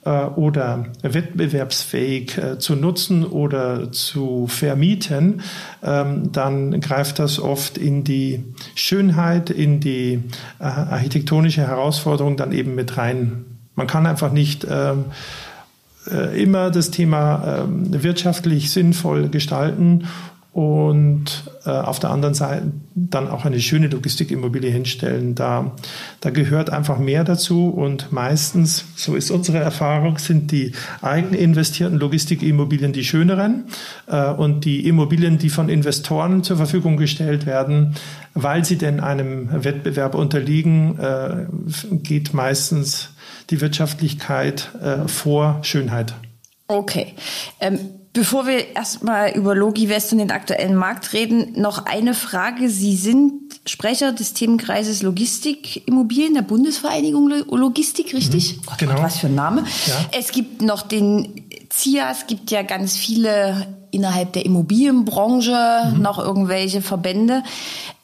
äh, 0.06 0.26
oder 0.26 0.86
wettbewerbsfähig 1.02 2.38
äh, 2.38 2.58
zu 2.60 2.76
nutzen 2.76 3.24
oder 3.24 3.90
zu 3.90 4.46
vermieten, 4.46 5.42
ähm, 5.82 6.30
dann 6.30 6.80
greift 6.80 7.18
das 7.18 7.40
oft 7.40 7.76
in 7.76 8.04
die 8.04 8.44
Schönheit, 8.76 9.50
in 9.50 9.80
die 9.80 10.22
äh, 10.60 10.64
architektonische 10.64 11.62
Herausforderung 11.62 12.36
dann 12.36 12.52
eben 12.52 12.76
mit 12.76 12.96
rein. 12.96 13.46
Man 13.74 13.88
kann 13.88 14.06
einfach 14.06 14.32
nicht 14.32 14.64
ähm, 14.70 15.06
immer 16.36 16.70
das 16.70 16.92
Thema 16.92 17.64
ähm, 17.64 18.00
wirtschaftlich 18.04 18.70
sinnvoll 18.70 19.28
gestalten 19.28 20.04
und 20.56 21.44
äh, 21.66 21.68
auf 21.68 21.98
der 21.98 22.08
anderen 22.08 22.32
Seite 22.32 22.72
dann 22.94 23.28
auch 23.28 23.44
eine 23.44 23.60
schöne 23.60 23.88
Logistikimmobilie 23.88 24.70
hinstellen. 24.70 25.34
Da, 25.34 25.76
da 26.22 26.30
gehört 26.30 26.70
einfach 26.70 26.98
mehr 26.98 27.24
dazu 27.24 27.68
und 27.68 28.10
meistens, 28.10 28.86
so 28.96 29.16
ist 29.16 29.30
unsere 29.30 29.58
Erfahrung, 29.58 30.16
sind 30.16 30.50
die 30.52 30.72
eigen 31.02 31.34
investierten 31.34 31.98
Logistikimmobilien 31.98 32.94
die 32.94 33.04
schöneren 33.04 33.64
äh, 34.06 34.30
und 34.30 34.64
die 34.64 34.88
Immobilien, 34.88 35.36
die 35.36 35.50
von 35.50 35.68
Investoren 35.68 36.42
zur 36.42 36.56
Verfügung 36.56 36.96
gestellt 36.96 37.44
werden, 37.44 37.94
weil 38.32 38.64
sie 38.64 38.78
denn 38.78 39.00
einem 39.00 39.62
Wettbewerb 39.62 40.14
unterliegen, 40.14 40.98
äh, 40.98 41.46
geht 41.98 42.32
meistens 42.32 43.10
die 43.50 43.60
Wirtschaftlichkeit 43.60 44.70
äh, 44.82 45.06
vor 45.06 45.58
Schönheit. 45.60 46.14
Okay. 46.66 47.12
Ähm 47.60 47.78
Bevor 48.16 48.46
wir 48.46 48.74
erstmal 48.74 49.32
über 49.32 49.54
Logivest 49.54 50.10
und 50.12 50.20
den 50.20 50.30
aktuellen 50.30 50.74
Markt 50.74 51.12
reden, 51.12 51.52
noch 51.60 51.84
eine 51.84 52.14
Frage. 52.14 52.70
Sie 52.70 52.96
sind 52.96 53.60
Sprecher 53.66 54.10
des 54.12 54.32
Themenkreises 54.32 55.02
Logistikimmobilien 55.02 56.32
der 56.32 56.40
Bundesvereinigung 56.40 57.28
Logistik, 57.50 58.14
richtig? 58.14 58.56
Mhm, 58.56 58.62
genau. 58.78 58.94
Gott, 58.94 59.02
was 59.02 59.18
für 59.18 59.26
ein 59.26 59.34
Name. 59.34 59.64
Ja. 59.84 59.94
Es 60.18 60.32
gibt 60.32 60.62
noch 60.62 60.80
den 60.80 61.44
ZIA, 61.68 62.10
es 62.10 62.26
gibt 62.26 62.50
ja 62.50 62.62
ganz 62.62 62.96
viele 62.96 63.66
innerhalb 63.90 64.32
der 64.32 64.46
Immobilienbranche 64.46 65.92
mhm. 65.92 66.00
noch 66.00 66.18
irgendwelche 66.18 66.80
Verbände. 66.80 67.42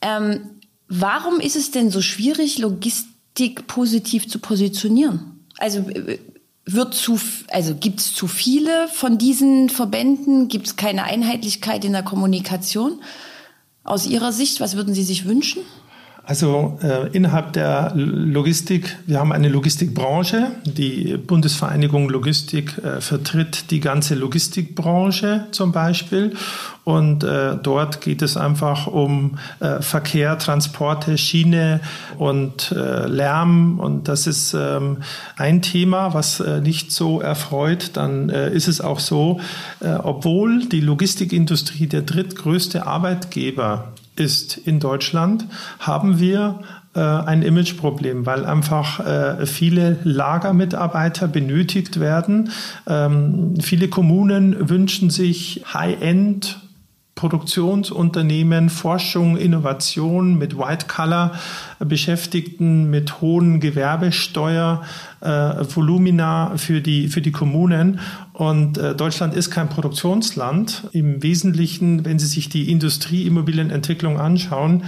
Ähm, 0.03 0.41
warum 0.89 1.41
ist 1.41 1.57
es 1.57 1.71
denn 1.71 1.91
so 1.91 2.03
schwierig, 2.03 2.59
Logistik 2.59 3.67
positiv 3.67 4.29
zu 4.29 4.41
positionieren? 4.41 5.47
Also 5.57 5.79
äh, 5.79 6.19
wird 6.65 6.95
zu, 6.95 7.19
also 7.49 7.75
gibt 7.75 8.01
es 8.01 8.15
zu 8.15 8.27
viele 8.27 8.89
von 8.89 9.19
diesen 9.19 9.69
Verbänden? 9.69 10.49
Gibt 10.49 10.67
es 10.67 10.77
keine 10.77 11.05
Einheitlichkeit 11.05 11.85
in 11.85 11.93
der 11.93 12.03
Kommunikation? 12.03 13.01
Aus 13.85 14.07
Ihrer 14.07 14.33
Sicht, 14.33 14.61
was 14.61 14.77
würden 14.77 14.95
Sie 14.95 15.03
sich 15.03 15.25
wünschen? 15.25 15.63
Also 16.25 16.79
äh, 16.83 17.09
innerhalb 17.09 17.53
der 17.53 17.93
Logistik, 17.97 18.97
wir 19.07 19.19
haben 19.19 19.33
eine 19.33 19.49
Logistikbranche. 19.49 20.53
Die 20.65 21.17
Bundesvereinigung 21.17 22.09
Logistik 22.09 22.79
äh, 22.79 23.01
vertritt 23.01 23.73
die 23.73 23.81
ganze 23.81 24.15
Logistikbranche 24.15 25.47
zum 25.51 25.73
Beispiel. 25.73 26.35
Und 26.85 27.25
äh, 27.25 27.57
dort 27.61 28.01
geht 28.01 28.23
es 28.23 28.37
einfach 28.37 28.87
um 28.87 29.39
äh, 29.59 29.83
Verkehr, 29.83 30.39
Transporte, 30.39 31.19
Schiene 31.19 31.81
und 32.19 32.71
äh, 32.71 33.07
Lärm. 33.09 33.81
Und 33.81 34.07
das 34.07 34.29
ist 34.29 34.55
ähm, 34.55 34.99
ein 35.37 35.61
Thema, 35.61 36.15
was 36.15 36.39
äh, 36.39 36.61
nicht 36.61 36.93
so 36.93 37.21
erfreut. 37.21 37.91
Dann 37.95 38.29
ist 38.29 38.69
es 38.69 38.81
auch 38.81 39.01
so, 39.01 39.41
obwohl 39.81 40.67
die 40.67 40.81
Logistikindustrie 40.81 41.87
der 41.87 42.03
drittgrößte 42.03 42.87
Arbeitgeber 42.87 43.93
ist 44.17 44.57
in 44.59 44.81
Deutschland, 44.81 45.47
haben 45.79 46.19
wir 46.19 46.61
äh, 46.95 47.01
ein 47.01 47.43
Imageproblem, 47.43 48.27
weil 48.27 48.45
einfach 48.45 49.01
äh, 49.01 49.47
viele 49.47 49.99
Lagermitarbeiter 50.05 51.29
benötigt 51.29 52.01
werden. 52.01 52.51
Ähm, 52.87 53.55
viele 53.61 53.89
Kommunen 53.89 54.69
wünschen 54.69 55.09
sich 55.09 55.65
High-End 55.73 56.61
Produktionsunternehmen, 57.23 58.69
Forschung, 58.69 59.37
Innovation 59.37 60.37
mit 60.39 60.59
White-Color-Beschäftigten, 60.59 62.91
mit 62.91 63.21
hohen 63.21 63.61
Gewerbesteuer, 63.61 64.83
äh, 65.21 65.63
für 65.63 66.81
die, 66.81 67.07
für 67.07 67.21
die 67.21 67.31
Kommunen. 67.31 68.01
Und 68.33 68.77
äh, 68.77 68.97
Deutschland 68.97 69.35
ist 69.35 69.53
kein 69.53 69.69
Produktionsland. 69.69 70.89
Im 70.91 71.23
Wesentlichen, 71.23 72.05
wenn 72.05 72.19
Sie 72.19 72.27
sich 72.27 72.49
die 72.49 72.73
Industrieimmobilienentwicklung 72.73 74.19
anschauen, 74.19 74.83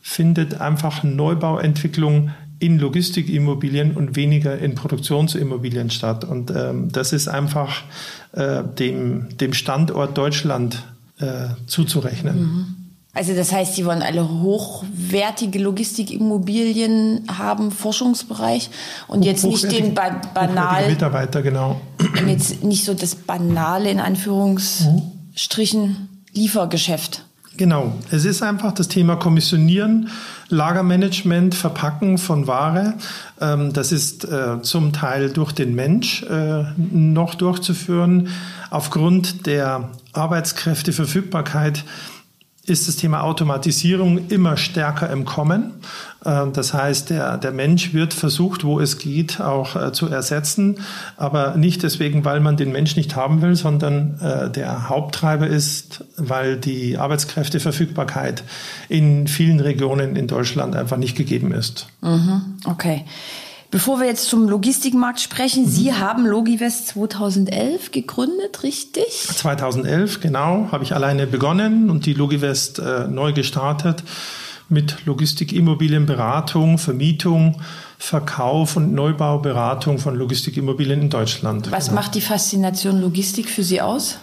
findet 0.00 0.62
einfach 0.62 1.04
Neubauentwicklung 1.04 2.30
in 2.60 2.78
Logistikimmobilien 2.78 3.94
und 3.94 4.16
weniger 4.16 4.58
in 4.58 4.74
Produktionsimmobilien 4.74 5.90
statt. 5.90 6.24
Und 6.24 6.50
ähm, 6.50 6.90
das 6.90 7.12
ist 7.12 7.28
einfach 7.28 7.82
äh, 8.32 8.62
dem, 8.78 9.36
dem 9.36 9.52
Standort 9.52 10.16
Deutschland 10.16 10.82
äh, 11.24 11.66
zuzurechnen. 11.66 12.38
Mhm. 12.38 12.84
Also 13.14 13.34
das 13.34 13.52
heißt, 13.52 13.76
Sie 13.76 13.86
wollen 13.86 14.02
alle 14.02 14.28
hochwertige 14.28 15.60
Logistikimmobilien 15.60 17.22
haben, 17.38 17.70
Forschungsbereich 17.70 18.70
und 19.06 19.24
jetzt 19.24 19.44
nicht 19.44 19.70
den 19.70 19.94
ba 19.94 20.20
banal 20.34 20.88
Mitarbeiter 20.88 21.40
genau. 21.40 21.80
Und 22.00 22.28
jetzt 22.28 22.64
nicht 22.64 22.84
so 22.84 22.92
das 22.92 23.14
banale 23.14 23.88
in 23.88 24.00
Anführungsstrichen 24.00 26.08
Liefergeschäft. 26.32 27.24
Genau, 27.56 27.94
es 28.10 28.24
ist 28.24 28.42
einfach 28.42 28.72
das 28.72 28.88
Thema 28.88 29.14
Kommissionieren, 29.14 30.08
Lagermanagement, 30.48 31.54
Verpacken 31.54 32.18
von 32.18 32.48
Ware. 32.48 32.94
Ähm, 33.40 33.72
das 33.72 33.92
ist 33.92 34.24
äh, 34.24 34.60
zum 34.62 34.92
Teil 34.92 35.30
durch 35.30 35.52
den 35.52 35.72
Mensch 35.76 36.24
äh, 36.24 36.64
noch 36.76 37.36
durchzuführen. 37.36 38.28
Aufgrund 38.70 39.46
der 39.46 39.90
Arbeitskräfteverfügbarkeit 40.12 41.84
ist 42.66 42.88
das 42.88 42.96
Thema 42.96 43.22
Automatisierung 43.22 44.28
immer 44.28 44.56
stärker 44.56 45.10
im 45.10 45.24
Kommen. 45.24 45.74
Ähm, 46.24 46.52
das 46.52 46.72
heißt, 46.72 47.10
der, 47.10 47.36
der 47.36 47.52
Mensch 47.52 47.92
wird 47.92 48.14
versucht, 48.14 48.64
wo 48.64 48.80
es 48.80 48.98
geht, 48.98 49.40
auch 49.40 49.76
äh, 49.76 49.92
zu 49.92 50.08
ersetzen, 50.08 50.76
aber 51.16 51.56
nicht 51.56 51.82
deswegen, 51.82 52.24
weil 52.24 52.40
man 52.40 52.56
den 52.56 52.72
Mensch 52.72 52.96
nicht 52.96 53.16
haben 53.16 53.42
will, 53.42 53.54
sondern 53.54 54.18
äh, 54.20 54.50
der 54.50 54.88
Haupttreiber 54.88 55.46
ist, 55.46 56.04
weil 56.16 56.56
die 56.56 56.96
Arbeitskräfteverfügbarkeit 56.96 58.44
in 58.88 59.26
vielen 59.26 59.60
Regionen 59.60 60.16
in 60.16 60.26
Deutschland 60.26 60.74
einfach 60.74 60.96
nicht 60.96 61.16
gegeben 61.16 61.52
ist. 61.52 61.86
Mhm, 62.00 62.58
okay. 62.64 63.04
Bevor 63.74 63.98
wir 63.98 64.06
jetzt 64.06 64.28
zum 64.28 64.48
Logistikmarkt 64.48 65.20
sprechen, 65.20 65.64
mhm. 65.64 65.68
Sie 65.68 65.92
haben 65.92 66.24
Logivest 66.26 66.86
2011 66.86 67.90
gegründet, 67.90 68.62
richtig? 68.62 69.04
2011, 69.10 70.20
genau, 70.20 70.68
habe 70.70 70.84
ich 70.84 70.94
alleine 70.94 71.26
begonnen 71.26 71.90
und 71.90 72.06
die 72.06 72.14
Logivest 72.14 72.78
äh, 72.78 73.08
neu 73.08 73.32
gestartet 73.32 74.04
mit 74.68 75.04
Logistikimmobilienberatung, 75.06 76.78
Vermietung, 76.78 77.60
Verkauf 77.98 78.76
und 78.76 78.92
Neubauberatung 78.92 79.98
von 79.98 80.14
Logistikimmobilien 80.14 81.02
in 81.02 81.10
Deutschland. 81.10 81.72
Was 81.72 81.86
genau. 81.86 82.00
macht 82.00 82.14
die 82.14 82.20
Faszination 82.20 83.00
Logistik 83.00 83.48
für 83.48 83.64
Sie 83.64 83.80
aus? 83.80 84.18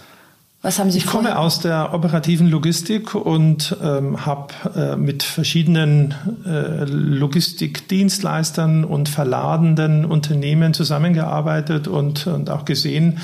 Was 0.63 0.77
haben 0.77 0.91
Sie 0.91 0.99
Ich 0.99 1.07
komme 1.07 1.39
aus 1.39 1.59
der 1.59 1.91
operativen 1.91 2.47
Logistik 2.47 3.15
und 3.15 3.75
ähm, 3.81 4.27
habe 4.27 4.53
äh, 4.75 4.95
mit 4.95 5.23
verschiedenen 5.23 6.13
äh, 6.45 6.85
Logistikdienstleistern 6.85 8.83
und 8.83 9.09
verladenden 9.09 10.05
Unternehmen 10.05 10.75
zusammengearbeitet 10.75 11.87
und, 11.87 12.27
und 12.27 12.51
auch 12.51 12.63
gesehen, 12.65 13.17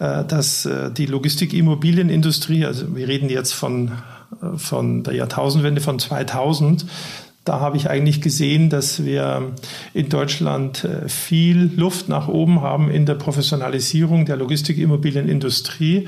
äh, 0.00 0.22
dass 0.24 0.66
äh, 0.66 0.90
die 0.90 1.06
Logistikimmobilienindustrie, 1.06 2.66
also 2.66 2.94
wir 2.94 3.08
reden 3.08 3.30
jetzt 3.30 3.52
von, 3.52 3.92
äh, 4.42 4.58
von 4.58 5.02
der 5.02 5.14
Jahrtausendwende 5.14 5.80
von 5.80 5.98
2000, 5.98 6.84
da 7.46 7.58
habe 7.58 7.76
ich 7.76 7.90
eigentlich 7.90 8.20
gesehen, 8.20 8.68
dass 8.70 9.02
wir 9.04 9.52
in 9.94 10.10
Deutschland 10.10 10.84
äh, 10.84 11.08
viel 11.08 11.72
Luft 11.74 12.08
nach 12.08 12.28
oben 12.28 12.60
haben 12.60 12.90
in 12.90 13.06
der 13.06 13.14
Professionalisierung 13.14 14.26
der 14.26 14.36
Logistikimmobilienindustrie. 14.36 16.06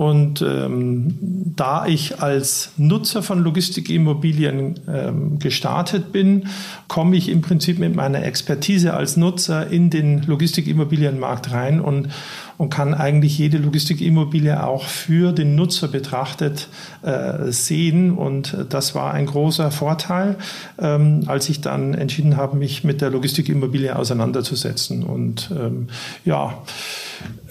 Und 0.00 0.40
ähm, 0.40 1.14
da 1.56 1.84
ich 1.84 2.22
als 2.22 2.72
Nutzer 2.78 3.22
von 3.22 3.40
Logistikimmobilien 3.40 4.80
ähm, 4.88 5.38
gestartet 5.38 6.10
bin, 6.10 6.48
komme 6.88 7.18
ich 7.18 7.28
im 7.28 7.42
Prinzip 7.42 7.78
mit 7.78 7.94
meiner 7.94 8.24
Expertise 8.24 8.94
als 8.94 9.18
Nutzer 9.18 9.66
in 9.66 9.90
den 9.90 10.22
Logistikimmobilienmarkt 10.22 11.52
rein. 11.52 11.82
Und, 11.82 12.08
und 12.60 12.68
kann 12.68 12.92
eigentlich 12.92 13.38
jede 13.38 13.56
Logistikimmobilie 13.56 14.62
auch 14.62 14.84
für 14.84 15.32
den 15.32 15.54
Nutzer 15.54 15.88
betrachtet 15.88 16.68
äh, 17.00 17.50
sehen. 17.50 18.12
Und 18.12 18.54
das 18.68 18.94
war 18.94 19.14
ein 19.14 19.24
großer 19.24 19.70
Vorteil, 19.70 20.36
ähm, 20.78 21.22
als 21.26 21.48
ich 21.48 21.62
dann 21.62 21.94
entschieden 21.94 22.36
habe, 22.36 22.58
mich 22.58 22.84
mit 22.84 23.00
der 23.00 23.08
Logistikimmobilie 23.08 23.96
auseinanderzusetzen. 23.96 25.04
Und 25.04 25.50
ähm, 25.58 25.86
ja, 26.26 26.58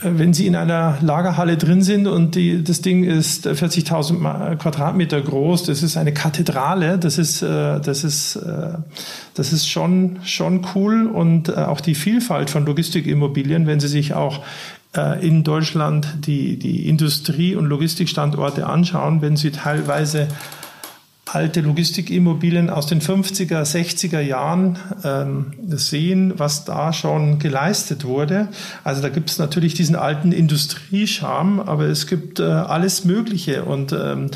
äh, 0.04 0.12
wenn 0.14 0.36
Sie 0.36 0.46
in 0.46 0.56
einer 0.56 1.00
Lagerhalle 1.02 1.58
drin 1.58 1.82
sind 1.82 2.06
und 2.06 2.36
die, 2.36 2.64
das 2.64 2.82
Ding 2.82 3.04
ist 3.04 3.48
40.000 3.48 4.58
Quadratmeter 4.58 5.22
groß, 5.22 5.64
das 5.64 5.82
ist 5.82 5.98
eine 5.98 6.14
Kathedrale, 6.14 7.00
das 7.00 7.18
ist, 7.18 7.42
äh, 7.42 7.80
das 7.82 8.04
ist, 8.04 8.36
äh, 8.36 8.74
das 9.34 9.54
ist 9.54 9.68
schon, 9.68 10.20
schon 10.24 10.68
cool 10.76 11.08
und 11.08 11.58
auch 11.58 11.82
die 11.82 11.96
Vielfalt 11.96 12.52
von 12.52 12.68
Logistikimmobilien, 12.68 13.66
wenn 13.66 13.80
Sie 13.80 13.88
sich 13.88 14.14
auch 14.14 14.44
in 15.22 15.44
Deutschland 15.44 16.08
die, 16.26 16.58
die 16.58 16.88
Industrie- 16.88 17.56
und 17.56 17.66
Logistikstandorte 17.66 18.66
anschauen, 18.66 19.22
wenn 19.22 19.38
Sie 19.38 19.52
teilweise 19.52 20.28
alte 21.34 21.62
Logistikimmobilien 21.62 22.70
aus 22.70 22.88
den 22.88 23.02
50er, 23.02 23.62
60er 23.62 24.20
Jahren 24.20 24.78
ähm, 25.04 25.54
sehen, 25.70 26.34
was 26.38 26.66
da 26.66 26.94
schon 26.94 27.40
geleistet 27.40 28.04
wurde. 28.04 28.48
Also 28.84 29.02
da 29.02 29.10
gibt 29.10 29.30
es 29.30 29.38
natürlich 29.38 29.74
diesen 29.74 29.96
alten 29.96 30.32
Industriescham, 30.32 31.60
aber 31.60 31.86
es 31.86 32.08
gibt 32.08 32.40
äh, 32.40 32.44
alles 32.44 33.06
Mögliche 33.06 33.64
und 33.64 33.92
ähm, 33.92 34.32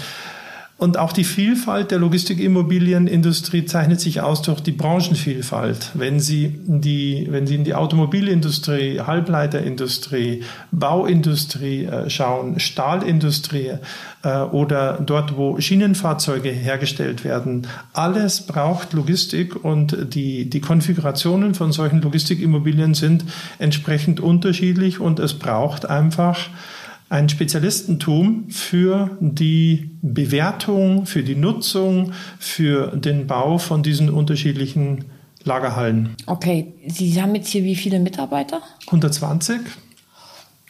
und 0.84 0.98
auch 0.98 1.14
die 1.14 1.24
Vielfalt 1.24 1.92
der 1.92 2.00
Logistikimmobilienindustrie 2.00 3.64
zeichnet 3.64 4.02
sich 4.02 4.20
aus 4.20 4.42
durch 4.42 4.60
die 4.60 4.74
Branchenvielfalt. 4.74 5.92
Wenn 5.94 6.20
Sie, 6.20 6.60
die, 6.66 7.26
wenn 7.30 7.48
Sie 7.48 7.56
in 7.56 7.64
die 7.64 7.74
Automobilindustrie, 7.74 9.00
Halbleiterindustrie, 9.00 10.44
Bauindustrie 10.74 11.86
äh, 11.86 12.10
schauen, 12.10 12.60
Stahlindustrie 12.60 13.76
äh, 14.24 14.40
oder 14.40 15.00
dort, 15.00 15.38
wo 15.38 15.58
Schienenfahrzeuge 15.58 16.50
hergestellt 16.50 17.24
werden, 17.24 17.66
alles 17.94 18.42
braucht 18.42 18.92
Logistik 18.92 19.64
und 19.64 20.14
die, 20.14 20.50
die 20.50 20.60
Konfigurationen 20.60 21.56
von 21.56 21.72
solchen 21.72 22.02
Logistikimmobilien 22.02 22.94
sind 22.94 23.24
entsprechend 23.58 24.20
unterschiedlich 24.20 25.00
und 25.00 25.20
es 25.20 25.34
braucht 25.34 25.90
einfach 25.90 26.50
ein 27.14 27.30
Spezialistentum 27.30 28.50
für 28.50 29.12
die 29.20 29.92
Bewertung, 30.02 31.06
für 31.06 31.22
die 31.22 31.36
Nutzung, 31.36 32.12
für 32.40 32.88
den 32.98 33.28
Bau 33.28 33.60
von 33.60 33.84
diesen 33.84 34.10
unterschiedlichen 34.10 35.06
Lagerhallen. 35.44 36.16
Okay, 36.26 36.74
Sie 36.88 37.22
haben 37.22 37.36
jetzt 37.36 37.50
hier 37.50 37.64
wie 37.64 37.76
viele 37.76 38.00
Mitarbeiter? 38.00 38.62
120. 38.88 39.60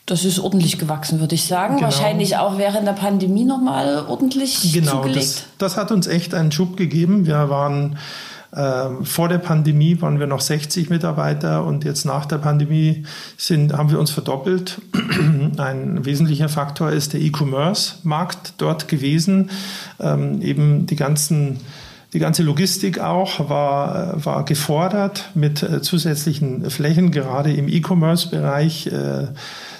Das 0.05 0.25
ist 0.25 0.38
ordentlich 0.38 0.77
gewachsen, 0.77 1.21
würde 1.21 1.35
ich 1.35 1.45
sagen. 1.45 1.75
Genau. 1.75 1.85
Wahrscheinlich 1.85 2.35
auch 2.35 2.57
während 2.57 2.85
der 2.85 2.91
Pandemie 2.91 3.45
nochmal 3.45 4.05
ordentlich 4.05 4.73
genau, 4.73 4.97
zugelegt. 4.97 5.15
Genau, 5.15 5.25
das, 5.25 5.45
das 5.59 5.77
hat 5.77 5.91
uns 5.93 6.07
echt 6.07 6.33
einen 6.33 6.51
Schub 6.51 6.75
gegeben. 6.75 7.25
Wir 7.25 7.50
waren 7.50 7.97
ähm, 8.55 9.03
vor 9.03 9.29
der 9.29 9.39
Pandemie 9.39 10.00
waren 10.01 10.19
wir 10.19 10.27
noch 10.27 10.41
60 10.41 10.89
Mitarbeiter 10.89 11.65
und 11.65 11.83
jetzt 11.83 12.05
nach 12.05 12.25
der 12.25 12.38
Pandemie 12.38 13.03
sind, 13.38 13.74
haben 13.74 13.89
wir 13.89 14.00
uns 14.00 14.12
verdoppelt. 14.12 14.79
Ein 15.57 16.05
wesentlicher 16.05 16.50
Faktor 16.50 16.91
ist 16.91 17.13
der 17.13 17.22
E-Commerce-Markt 17.22 18.55
dort 18.57 18.88
gewesen. 18.88 19.50
Ähm, 20.00 20.41
eben 20.41 20.86
die 20.86 20.95
ganzen 20.95 21.60
die 22.13 22.19
ganze 22.19 22.43
Logistik 22.43 23.00
auch 23.00 23.50
war, 23.50 24.24
war 24.24 24.45
gefordert 24.45 25.31
mit 25.33 25.63
äh, 25.63 25.81
zusätzlichen 25.81 26.69
Flächen, 26.69 27.10
gerade 27.10 27.51
im 27.51 27.67
E-Commerce-Bereich. 27.67 28.86
Äh, 28.86 29.29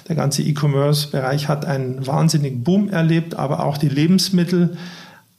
der 0.08 0.16
ganze 0.16 0.42
E-Commerce-Bereich 0.42 1.48
hat 1.48 1.64
einen 1.64 2.04
wahnsinnigen 2.04 2.64
Boom 2.64 2.88
erlebt, 2.88 3.36
aber 3.36 3.64
auch 3.64 3.78
die 3.78 3.88
Lebensmittel 3.88 4.76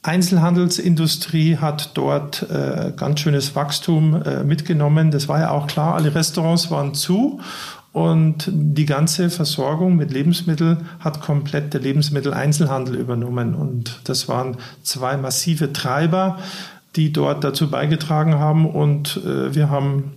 Einzelhandelsindustrie 0.06 1.56
hat 1.56 1.90
dort 1.94 2.48
äh, 2.50 2.92
ganz 2.96 3.20
schönes 3.20 3.54
Wachstum 3.56 4.22
äh, 4.22 4.44
mitgenommen. 4.44 5.10
Das 5.10 5.28
war 5.28 5.40
ja 5.40 5.50
auch 5.50 5.66
klar, 5.66 5.94
alle 5.94 6.14
Restaurants 6.14 6.70
waren 6.70 6.94
zu 6.94 7.40
und 7.96 8.50
die 8.52 8.84
ganze 8.84 9.30
Versorgung 9.30 9.96
mit 9.96 10.12
Lebensmitteln 10.12 10.86
hat 11.00 11.22
komplett 11.22 11.72
der 11.72 11.80
Lebensmitteleinzelhandel 11.80 12.94
übernommen. 12.94 13.54
Und 13.54 14.00
das 14.04 14.28
waren 14.28 14.58
zwei 14.82 15.16
massive 15.16 15.72
Treiber, 15.72 16.38
die 16.94 17.10
dort 17.10 17.42
dazu 17.42 17.70
beigetragen 17.70 18.34
haben. 18.34 18.68
Und 18.68 19.22
äh, 19.24 19.54
wir 19.54 19.70
haben 19.70 20.12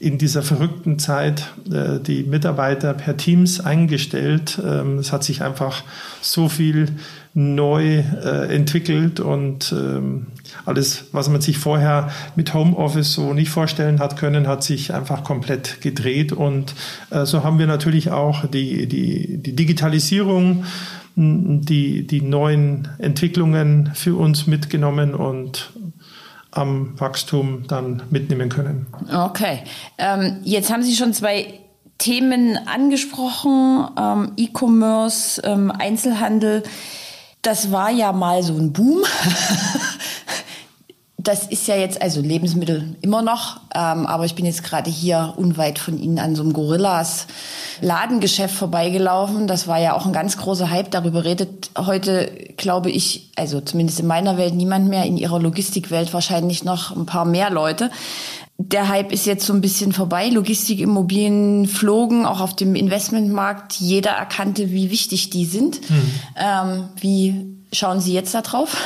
in 0.00 0.16
dieser 0.16 0.42
verrückten 0.42 0.98
Zeit 0.98 1.52
äh, 1.70 1.98
die 1.98 2.22
Mitarbeiter 2.22 2.94
per 2.94 3.16
Teams 3.16 3.60
eingestellt. 3.60 4.60
Ähm, 4.64 4.98
es 4.98 5.12
hat 5.12 5.24
sich 5.24 5.42
einfach 5.42 5.82
so 6.20 6.48
viel 6.48 6.86
neu 7.34 7.98
äh, 7.98 8.54
entwickelt 8.54 9.20
und 9.20 9.72
ähm, 9.72 10.28
alles, 10.64 11.06
was 11.12 11.28
man 11.28 11.40
sich 11.40 11.58
vorher 11.58 12.10
mit 12.36 12.54
Homeoffice 12.54 13.12
so 13.12 13.34
nicht 13.34 13.50
vorstellen 13.50 13.98
hat 13.98 14.16
können, 14.16 14.46
hat 14.46 14.62
sich 14.62 14.94
einfach 14.94 15.24
komplett 15.24 15.80
gedreht 15.80 16.32
und 16.32 16.74
äh, 17.10 17.26
so 17.26 17.42
haben 17.44 17.58
wir 17.58 17.66
natürlich 17.66 18.10
auch 18.10 18.46
die, 18.46 18.86
die, 18.86 19.38
die 19.38 19.54
Digitalisierung, 19.54 20.64
die, 21.16 22.06
die 22.06 22.22
neuen 22.22 22.88
Entwicklungen 22.98 23.90
für 23.94 24.14
uns 24.14 24.46
mitgenommen 24.46 25.14
und 25.14 25.72
am 26.50 26.98
Wachstum 26.98 27.66
dann 27.66 28.02
mitnehmen 28.10 28.48
können. 28.48 28.86
Okay, 29.12 29.64
ähm, 29.98 30.38
jetzt 30.44 30.72
haben 30.72 30.82
Sie 30.82 30.96
schon 30.96 31.12
zwei 31.12 31.60
Themen 31.98 32.58
angesprochen, 32.66 33.88
ähm, 33.98 34.32
E-Commerce, 34.36 35.42
ähm, 35.44 35.70
Einzelhandel 35.70 36.62
das 37.42 37.70
war 37.70 37.90
ja 37.90 38.12
mal 38.12 38.42
so 38.42 38.54
ein 38.54 38.72
Boom. 38.72 39.04
das 41.28 41.46
ist 41.46 41.68
ja 41.68 41.76
jetzt, 41.76 42.00
also 42.00 42.22
Lebensmittel 42.22 42.96
immer 43.02 43.20
noch, 43.20 43.60
ähm, 43.74 44.06
aber 44.06 44.24
ich 44.24 44.34
bin 44.34 44.46
jetzt 44.46 44.64
gerade 44.64 44.90
hier 44.90 45.34
unweit 45.36 45.78
von 45.78 45.98
Ihnen 45.98 46.18
an 46.18 46.34
so 46.34 46.42
einem 46.42 46.54
Gorillas 46.54 47.26
Ladengeschäft 47.82 48.54
vorbeigelaufen. 48.54 49.46
Das 49.46 49.68
war 49.68 49.78
ja 49.78 49.92
auch 49.92 50.06
ein 50.06 50.14
ganz 50.14 50.38
großer 50.38 50.70
Hype. 50.70 50.90
Darüber 50.90 51.26
redet 51.26 51.70
heute, 51.76 52.32
glaube 52.56 52.90
ich, 52.90 53.30
also 53.36 53.60
zumindest 53.60 54.00
in 54.00 54.06
meiner 54.06 54.38
Welt 54.38 54.54
niemand 54.54 54.88
mehr, 54.88 55.04
in 55.04 55.18
Ihrer 55.18 55.38
Logistikwelt 55.38 56.14
wahrscheinlich 56.14 56.64
noch 56.64 56.96
ein 56.96 57.04
paar 57.04 57.26
mehr 57.26 57.50
Leute 57.50 57.90
der 58.60 58.88
Hype 58.88 59.12
ist 59.12 59.24
jetzt 59.24 59.46
so 59.46 59.52
ein 59.52 59.60
bisschen 59.60 59.92
vorbei. 59.92 60.30
Logistikimmobilien 60.30 61.68
flogen 61.68 62.26
auch 62.26 62.40
auf 62.40 62.56
dem 62.56 62.74
Investmentmarkt. 62.74 63.74
Jeder 63.74 64.10
erkannte, 64.10 64.72
wie 64.72 64.90
wichtig 64.90 65.30
die 65.30 65.44
sind. 65.44 65.76
Hm. 65.86 66.10
Ähm, 66.36 66.88
wie 67.00 67.56
schauen 67.72 68.00
Sie 68.00 68.12
jetzt 68.12 68.34
da 68.34 68.42
drauf? 68.42 68.76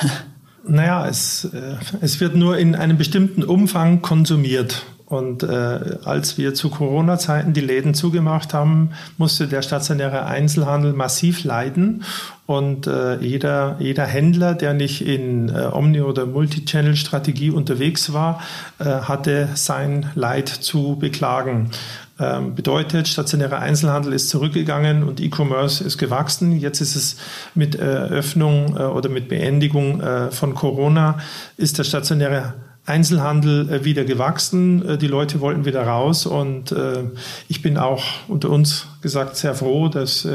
Naja, 0.64 1.07
es, 1.09 1.44
äh, 1.53 1.77
es 2.01 2.20
wird 2.20 2.37
nur 2.37 2.59
in 2.59 2.75
einem 2.75 2.96
bestimmten 2.96 3.42
Umfang 3.42 4.01
konsumiert. 4.01 4.87
Und 5.12 5.42
äh, 5.42 5.98
als 6.05 6.38
wir 6.38 6.55
zu 6.55 6.70
Corona-Zeiten 6.70 7.53
die 7.53 7.61
Läden 7.61 7.92
zugemacht 7.92 8.55
haben, 8.55 8.92
musste 9.18 9.46
der 9.46 9.61
stationäre 9.61 10.25
Einzelhandel 10.25 10.94
massiv 10.94 11.44
leiden. 11.44 12.05
Und 12.46 12.87
äh, 12.87 13.18
jeder, 13.18 13.77
jeder 13.79 14.07
Händler, 14.07 14.55
der 14.55 14.72
nicht 14.72 15.07
in 15.07 15.51
äh, 15.51 15.68
Omni- 15.70 16.01
oder 16.01 16.25
Multichannel-Strategie 16.25 17.51
unterwegs 17.51 18.14
war, 18.14 18.40
äh, 18.79 18.85
hatte 18.85 19.51
sein 19.55 20.07
Leid 20.14 20.48
zu 20.48 20.96
beklagen. 20.98 21.70
Ähm, 22.18 22.55
bedeutet, 22.55 23.07
stationärer 23.07 23.59
Einzelhandel 23.59 24.14
ist 24.14 24.31
zurückgegangen 24.31 25.03
und 25.03 25.20
E-Commerce 25.20 25.85
ist 25.85 25.98
gewachsen. 25.98 26.59
Jetzt 26.59 26.81
ist 26.81 26.96
es 26.96 27.16
mit 27.55 27.75
Eröffnung 27.75 28.79
äh, 28.79 28.85
oder 28.85 29.11
mit 29.11 29.29
Beendigung 29.29 30.01
äh, 30.01 30.31
von 30.31 30.55
Corona, 30.55 31.18
ist 31.59 31.77
der 31.77 31.85
stationäre 31.85 32.55
Einzelhandel 32.85 33.71
äh, 33.71 33.85
wieder 33.85 34.05
gewachsen. 34.05 34.87
Äh, 34.88 34.99
die 34.99 35.07
Leute 35.07 35.40
wollten 35.40 35.64
wieder 35.64 35.87
raus 35.87 36.27
und 36.27 36.73
äh, 36.73 37.05
ich 37.49 37.62
bin 37.62 37.79
auch 37.79 38.03
unter 38.29 38.51
uns 38.51 38.87
gesagt 39.03 39.37
sehr 39.37 39.55
froh, 39.55 39.88
dass 39.88 40.27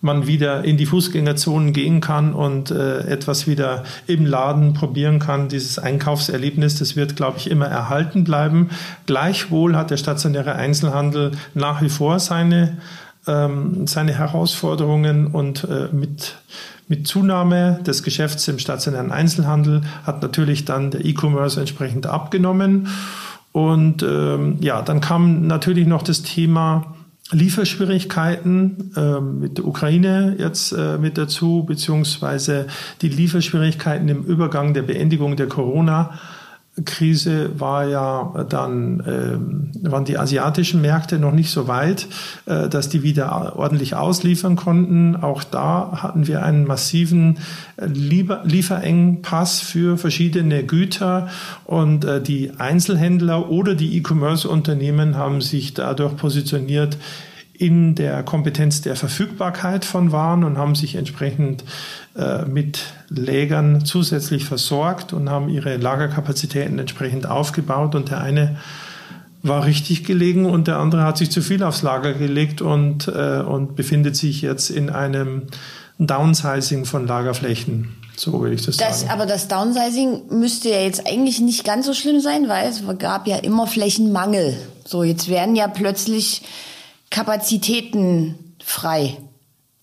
man 0.00 0.28
wieder 0.28 0.62
in 0.62 0.76
die 0.76 0.86
Fußgängerzonen 0.86 1.72
gehen 1.72 2.00
kann 2.00 2.32
und 2.32 2.70
etwas 2.70 3.48
wieder 3.48 3.82
im 4.06 4.24
Laden 4.24 4.72
probieren 4.72 5.18
kann. 5.18 5.48
Dieses 5.48 5.80
Einkaufserlebnis, 5.80 6.78
das 6.78 6.94
wird, 6.94 7.16
glaube 7.16 7.38
ich, 7.38 7.50
immer 7.50 7.66
erhalten 7.66 8.22
bleiben. 8.22 8.70
Gleichwohl 9.06 9.74
hat 9.74 9.90
der 9.90 9.96
stationäre 9.96 10.54
Einzelhandel 10.54 11.32
nach 11.54 11.82
wie 11.82 11.88
vor 11.88 12.20
seine, 12.20 12.78
ähm, 13.26 13.88
seine 13.88 14.14
Herausforderungen 14.14 15.26
und 15.26 15.66
mit 15.92 16.36
mit 16.88 17.06
Zunahme 17.06 17.80
des 17.86 18.02
Geschäfts 18.02 18.48
im 18.48 18.58
stationären 18.58 19.12
Einzelhandel 19.12 19.82
hat 20.04 20.22
natürlich 20.22 20.64
dann 20.64 20.90
der 20.90 21.04
E-Commerce 21.04 21.60
entsprechend 21.60 22.06
abgenommen. 22.06 22.88
Und 23.52 24.02
ähm, 24.02 24.56
ja, 24.60 24.82
dann 24.82 25.00
kam 25.00 25.46
natürlich 25.46 25.86
noch 25.86 26.02
das 26.02 26.22
Thema 26.22 26.94
Lieferschwierigkeiten 27.30 28.92
äh, 28.96 29.20
mit 29.20 29.58
der 29.58 29.66
Ukraine 29.66 30.36
jetzt 30.38 30.72
äh, 30.72 30.96
mit 30.96 31.18
dazu, 31.18 31.64
beziehungsweise 31.66 32.66
die 33.02 33.08
Lieferschwierigkeiten 33.08 34.08
im 34.08 34.24
Übergang 34.24 34.72
der 34.72 34.82
Beendigung 34.82 35.36
der 35.36 35.46
Corona. 35.46 36.18
Krise 36.84 37.58
war 37.58 37.86
ja 37.86 38.44
dann, 38.48 39.00
äh, 39.00 39.90
waren 39.90 40.04
die 40.04 40.18
asiatischen 40.18 40.80
Märkte 40.80 41.18
noch 41.18 41.32
nicht 41.32 41.50
so 41.50 41.68
weit, 41.68 42.06
äh, 42.46 42.68
dass 42.68 42.88
die 42.88 43.02
wieder 43.02 43.56
ordentlich 43.56 43.94
ausliefern 43.94 44.56
konnten. 44.56 45.16
Auch 45.16 45.44
da 45.44 46.02
hatten 46.02 46.26
wir 46.26 46.42
einen 46.42 46.64
massiven 46.64 47.38
äh, 47.76 47.86
Lieferengpass 47.86 49.60
für 49.60 49.98
verschiedene 49.98 50.64
Güter 50.64 51.28
und 51.64 52.04
äh, 52.04 52.22
die 52.22 52.52
Einzelhändler 52.58 53.50
oder 53.50 53.74
die 53.74 53.96
E-Commerce-Unternehmen 53.96 55.16
haben 55.16 55.40
sich 55.40 55.74
dadurch 55.74 56.16
positioniert, 56.16 56.98
in 57.58 57.96
der 57.96 58.22
Kompetenz 58.22 58.82
der 58.82 58.94
Verfügbarkeit 58.94 59.84
von 59.84 60.12
Waren 60.12 60.44
und 60.44 60.56
haben 60.58 60.76
sich 60.76 60.94
entsprechend 60.94 61.64
äh, 62.16 62.44
mit 62.44 62.84
Lägern 63.08 63.84
zusätzlich 63.84 64.44
versorgt 64.44 65.12
und 65.12 65.28
haben 65.28 65.48
ihre 65.48 65.76
Lagerkapazitäten 65.76 66.78
entsprechend 66.78 67.26
aufgebaut. 67.26 67.96
Und 67.96 68.10
der 68.10 68.20
eine 68.20 68.56
war 69.42 69.66
richtig 69.66 70.04
gelegen 70.04 70.46
und 70.46 70.68
der 70.68 70.78
andere 70.78 71.02
hat 71.02 71.18
sich 71.18 71.32
zu 71.32 71.42
viel 71.42 71.64
aufs 71.64 71.82
Lager 71.82 72.14
gelegt 72.14 72.62
und, 72.62 73.08
äh, 73.08 73.40
und 73.40 73.74
befindet 73.74 74.14
sich 74.14 74.40
jetzt 74.40 74.70
in 74.70 74.88
einem 74.88 75.42
Downsizing 75.98 76.84
von 76.84 77.08
Lagerflächen. 77.08 77.96
So 78.16 78.40
will 78.40 78.52
ich 78.52 78.64
das, 78.64 78.76
das 78.76 79.00
sagen. 79.00 79.12
Aber 79.12 79.26
das 79.26 79.48
Downsizing 79.48 80.22
müsste 80.30 80.70
ja 80.70 80.80
jetzt 80.80 81.06
eigentlich 81.08 81.40
nicht 81.40 81.64
ganz 81.64 81.86
so 81.86 81.94
schlimm 81.94 82.20
sein, 82.20 82.48
weil 82.48 82.68
es 82.68 82.82
gab 82.98 83.26
ja 83.26 83.36
immer 83.36 83.66
Flächenmangel. 83.66 84.56
So, 84.84 85.02
jetzt 85.02 85.28
werden 85.28 85.56
ja 85.56 85.66
plötzlich 85.66 86.42
Kapazitäten 87.10 88.54
frei. 88.62 89.18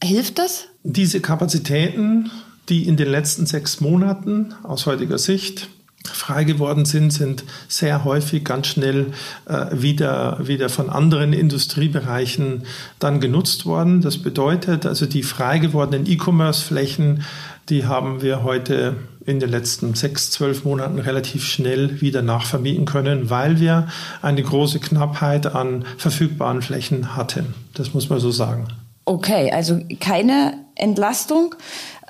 Hilft 0.04 0.38
das? 0.38 0.68
Diese 0.84 1.22
Kapazitäten, 1.22 2.30
die 2.70 2.88
in 2.88 2.98
den 2.98 3.10
letzten 3.10 3.46
sechs 3.46 3.82
Monaten 3.82 4.54
aus 4.64 4.86
heutiger 4.86 5.18
Sicht 5.18 5.70
frei 6.14 6.44
geworden 6.44 6.86
sind, 6.86 7.12
sind 7.12 7.44
sehr 7.68 8.04
häufig 8.04 8.44
ganz 8.44 8.68
schnell 8.68 9.14
äh, 9.48 9.68
wieder, 9.72 10.40
wieder 10.48 10.70
von 10.70 10.90
anderen 10.90 11.34
Industriebereichen 11.34 12.64
dann 13.00 13.20
genutzt 13.20 13.66
worden. 13.66 14.02
Das 14.02 14.20
bedeutet 14.20 14.86
also, 14.86 15.06
die 15.06 15.24
frei 15.24 15.60
gewordenen 15.60 16.06
E-Commerce-Flächen, 16.06 17.24
die 17.70 17.86
haben 17.86 18.22
wir 18.22 18.44
heute 18.44 18.96
in 19.26 19.40
den 19.40 19.50
letzten 19.50 19.96
sechs, 19.96 20.30
zwölf 20.32 20.66
Monaten 20.66 21.00
relativ 21.00 21.46
schnell 21.46 22.00
wieder 22.02 22.22
nachvermieten 22.22 22.86
können, 22.86 23.30
weil 23.30 23.60
wir 23.60 23.88
eine 24.22 24.44
große 24.44 24.80
Knappheit 24.80 25.48
an 25.48 25.86
verfügbaren 25.98 26.62
Flächen 26.62 27.16
hatten. 27.16 27.54
Das 27.74 27.94
muss 27.94 28.10
man 28.10 28.20
so 28.20 28.32
sagen. 28.32 28.68
Okay, 29.06 29.52
also 29.52 29.80
keine 30.00 30.60
Entlastung. 30.76 31.56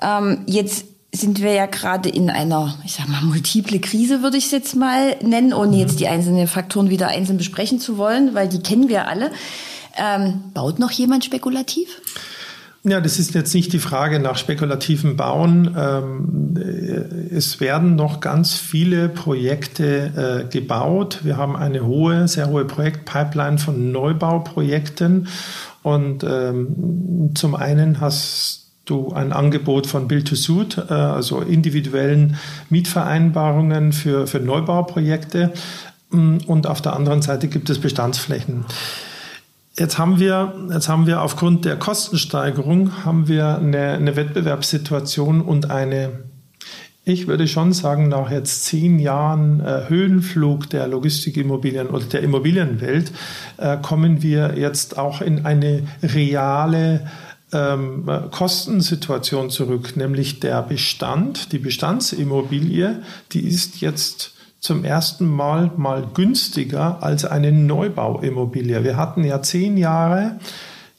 Ähm, 0.00 0.42
jetzt 0.46 0.86
sind 1.12 1.40
wir 1.40 1.52
ja 1.52 1.66
gerade 1.66 2.08
in 2.08 2.28
einer, 2.28 2.74
ich 2.84 2.92
sag 2.92 3.08
mal, 3.08 3.22
multiple 3.22 3.78
Krise, 3.80 4.22
würde 4.22 4.36
ich 4.36 4.46
es 4.46 4.50
jetzt 4.50 4.76
mal 4.76 5.16
nennen, 5.22 5.54
ohne 5.54 5.76
jetzt 5.76 6.00
die 6.00 6.08
einzelnen 6.08 6.46
Faktoren 6.46 6.90
wieder 6.90 7.08
einzeln 7.08 7.38
besprechen 7.38 7.80
zu 7.80 7.96
wollen, 7.96 8.34
weil 8.34 8.48
die 8.48 8.60
kennen 8.60 8.88
wir 8.88 9.08
alle. 9.08 9.30
Ähm, 9.96 10.42
baut 10.52 10.78
noch 10.78 10.90
jemand 10.90 11.24
spekulativ? 11.24 12.02
Ja, 12.88 13.00
das 13.00 13.18
ist 13.18 13.34
jetzt 13.34 13.52
nicht 13.52 13.72
die 13.72 13.80
Frage 13.80 14.20
nach 14.20 14.36
spekulativem 14.36 15.16
Bauen. 15.16 15.74
Ähm, 15.76 16.56
es 17.34 17.58
werden 17.58 17.96
noch 17.96 18.20
ganz 18.20 18.54
viele 18.54 19.08
Projekte 19.08 20.44
äh, 20.46 20.48
gebaut. 20.48 21.20
Wir 21.24 21.36
haben 21.36 21.56
eine 21.56 21.84
hohe, 21.84 22.28
sehr 22.28 22.48
hohe 22.48 22.64
Projektpipeline 22.64 23.58
von 23.58 23.90
Neubauprojekten. 23.90 25.26
Und 25.82 26.22
ähm, 26.22 27.32
zum 27.34 27.56
einen 27.56 28.00
hast 28.00 28.68
du 28.84 29.12
ein 29.12 29.32
Angebot 29.32 29.88
von 29.88 30.06
Build 30.06 30.28
to 30.28 30.36
Suit, 30.36 30.78
äh, 30.88 30.92
also 30.92 31.40
individuellen 31.40 32.36
Mietvereinbarungen 32.70 33.92
für, 33.92 34.28
für 34.28 34.38
Neubauprojekte. 34.38 35.52
Und 36.12 36.68
auf 36.68 36.82
der 36.82 36.94
anderen 36.94 37.20
Seite 37.20 37.48
gibt 37.48 37.68
es 37.68 37.80
Bestandsflächen. 37.80 38.64
Jetzt 39.78 39.98
haben 39.98 40.18
wir, 40.18 40.54
jetzt 40.72 40.88
haben 40.88 41.06
wir 41.06 41.20
aufgrund 41.20 41.66
der 41.66 41.76
Kostensteigerung 41.76 43.04
haben 43.04 43.28
wir 43.28 43.58
eine, 43.58 43.92
eine 43.92 44.16
Wettbewerbssituation 44.16 45.42
und 45.42 45.70
eine, 45.70 46.24
ich 47.04 47.26
würde 47.26 47.46
schon 47.46 47.74
sagen, 47.74 48.08
nach 48.08 48.30
jetzt 48.30 48.64
zehn 48.64 48.98
Jahren 48.98 49.60
äh, 49.60 49.82
Höhenflug 49.88 50.70
der 50.70 50.88
Logistikimmobilien 50.88 51.88
oder 51.88 52.06
der 52.06 52.22
Immobilienwelt 52.22 53.12
äh, 53.58 53.76
kommen 53.76 54.22
wir 54.22 54.56
jetzt 54.56 54.96
auch 54.96 55.20
in 55.20 55.44
eine 55.44 55.82
reale 56.02 57.06
ähm, 57.52 58.08
Kostensituation 58.30 59.50
zurück, 59.50 59.94
nämlich 59.94 60.40
der 60.40 60.62
Bestand, 60.62 61.52
die 61.52 61.58
Bestandsimmobilie, 61.58 63.02
die 63.32 63.46
ist 63.46 63.82
jetzt 63.82 64.35
zum 64.66 64.84
ersten 64.84 65.28
Mal 65.28 65.70
mal 65.76 66.06
günstiger 66.12 67.02
als 67.02 67.24
eine 67.24 67.52
Neubauimmobilie. 67.52 68.82
Wir 68.82 68.96
hatten 68.96 69.22
ja 69.22 69.40
zehn 69.40 69.76
Jahre 69.76 70.40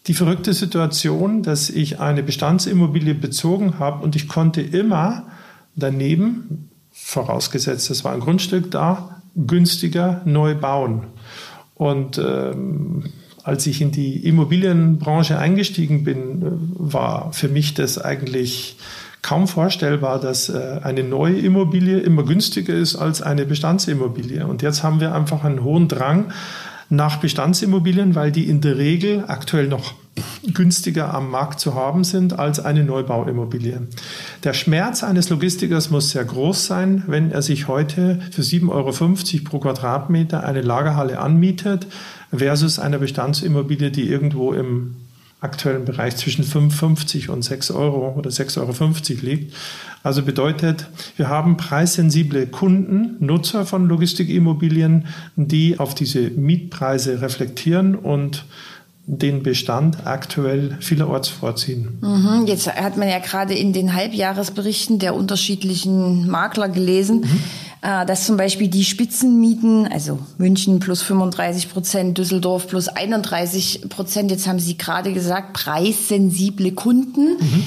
die 0.07 0.13
verrückte 0.13 0.53
Situation, 0.53 1.43
dass 1.43 1.69
ich 1.69 1.99
eine 1.99 2.23
Bestandsimmobilie 2.23 3.13
bezogen 3.13 3.77
habe 3.77 4.03
und 4.03 4.15
ich 4.15 4.29
konnte 4.29 4.61
immer 4.61 5.25
daneben, 5.75 6.69
vorausgesetzt 6.93 7.89
es 7.91 8.05
war 8.05 8.13
ein 8.13 8.21
Grundstück 8.21 8.71
da, 8.71 9.21
günstiger 9.35 10.21
neu 10.23 10.55
bauen. 10.55 11.03
Und 11.75 12.17
ähm, 12.17 13.03
als 13.43 13.67
ich 13.67 13.81
in 13.81 13.91
die 13.91 14.25
Immobilienbranche 14.25 15.37
eingestiegen 15.37 16.05
bin, 16.05 16.41
äh, 16.41 16.45
war 16.77 17.33
für 17.33 17.49
mich 17.49 17.73
das 17.73 17.99
eigentlich 17.99 18.77
kaum 19.27 19.49
vorstellbar, 19.49 20.21
dass 20.21 20.47
äh, 20.47 20.79
eine 20.83 21.03
neue 21.03 21.37
Immobilie 21.37 21.99
immer 21.99 22.23
günstiger 22.23 22.73
ist 22.73 22.95
als 22.95 23.21
eine 23.21 23.45
Bestandsimmobilie. 23.45 24.47
Und 24.47 24.61
jetzt 24.61 24.83
haben 24.83 25.01
wir 25.01 25.13
einfach 25.13 25.43
einen 25.43 25.65
hohen 25.65 25.89
Drang 25.89 26.31
nach 26.89 27.17
Bestandsimmobilien, 27.17 28.15
weil 28.15 28.31
die 28.31 28.47
in 28.47 28.61
der 28.61 28.77
Regel 28.77 29.25
aktuell 29.27 29.67
noch 29.67 29.95
günstiger 30.53 31.13
am 31.13 31.29
Markt 31.29 31.59
zu 31.59 31.75
haben 31.75 32.05
sind 32.05 32.39
als 32.39 32.61
eine 32.61 32.85
Neubauimmobilie. 32.85 33.81
Der 34.45 34.53
Schmerz 34.53 35.03
eines 35.03 35.29
Logistikers 35.29 35.89
muss 35.89 36.11
sehr 36.11 36.23
groß 36.23 36.65
sein, 36.65 37.03
wenn 37.07 37.29
er 37.29 37.41
sich 37.41 37.67
heute 37.67 38.21
für 38.31 38.43
7,50 38.43 38.69
Euro 38.69 39.43
pro 39.43 39.59
Quadratmeter 39.59 40.45
eine 40.45 40.61
Lagerhalle 40.61 41.19
anmietet 41.19 41.85
versus 42.33 42.79
einer 42.79 42.99
Bestandsimmobilie, 42.99 43.91
die 43.91 44.07
irgendwo 44.07 44.53
im 44.53 44.95
aktuellen 45.39 45.85
Bereich 45.85 46.15
zwischen 46.17 46.43
5,50 46.43 47.29
und 47.29 47.43
6 47.43 47.71
Euro 47.71 48.15
oder 48.17 48.29
6,50 48.29 48.59
Euro 48.59 49.25
liegt. 49.25 49.53
Also 50.03 50.23
bedeutet, 50.23 50.87
wir 51.15 51.29
haben 51.29 51.57
preissensible 51.57 52.47
Kunden, 52.47 53.17
Nutzer 53.19 53.65
von 53.65 53.87
Logistikimmobilien, 53.87 55.07
die 55.35 55.79
auf 55.79 55.93
diese 55.93 56.21
Mietpreise 56.31 57.21
reflektieren 57.21 57.95
und 57.95 58.45
den 59.05 59.41
Bestand 59.41 60.05
aktuell 60.05 60.77
vielerorts 60.81 61.29
vorziehen. 61.29 61.97
Mhm, 62.01 62.45
jetzt 62.45 62.67
hat 62.67 62.97
man 62.97 63.07
ja 63.07 63.19
gerade 63.19 63.53
in 63.53 63.71
den 63.71 63.93
Halbjahresberichten 63.93 64.99
der 64.99 65.15
unterschiedlichen 65.15 66.29
Makler 66.29 66.67
gelesen, 66.67 67.21
mhm. 67.21 67.39
Äh, 67.81 68.05
dass 68.05 68.25
zum 68.25 68.37
Beispiel 68.37 68.67
die 68.67 68.83
Spitzenmieten, 68.83 69.87
also 69.87 70.19
München 70.37 70.79
plus 70.79 71.01
35 71.01 71.69
Prozent, 71.69 72.17
Düsseldorf 72.17 72.67
plus 72.67 72.87
31 72.87 73.89
Prozent, 73.89 74.31
jetzt 74.31 74.47
haben 74.47 74.59
Sie 74.59 74.77
gerade 74.77 75.13
gesagt, 75.13 75.53
preissensible 75.53 76.71
Kunden. 76.71 77.37
Mhm. 77.39 77.63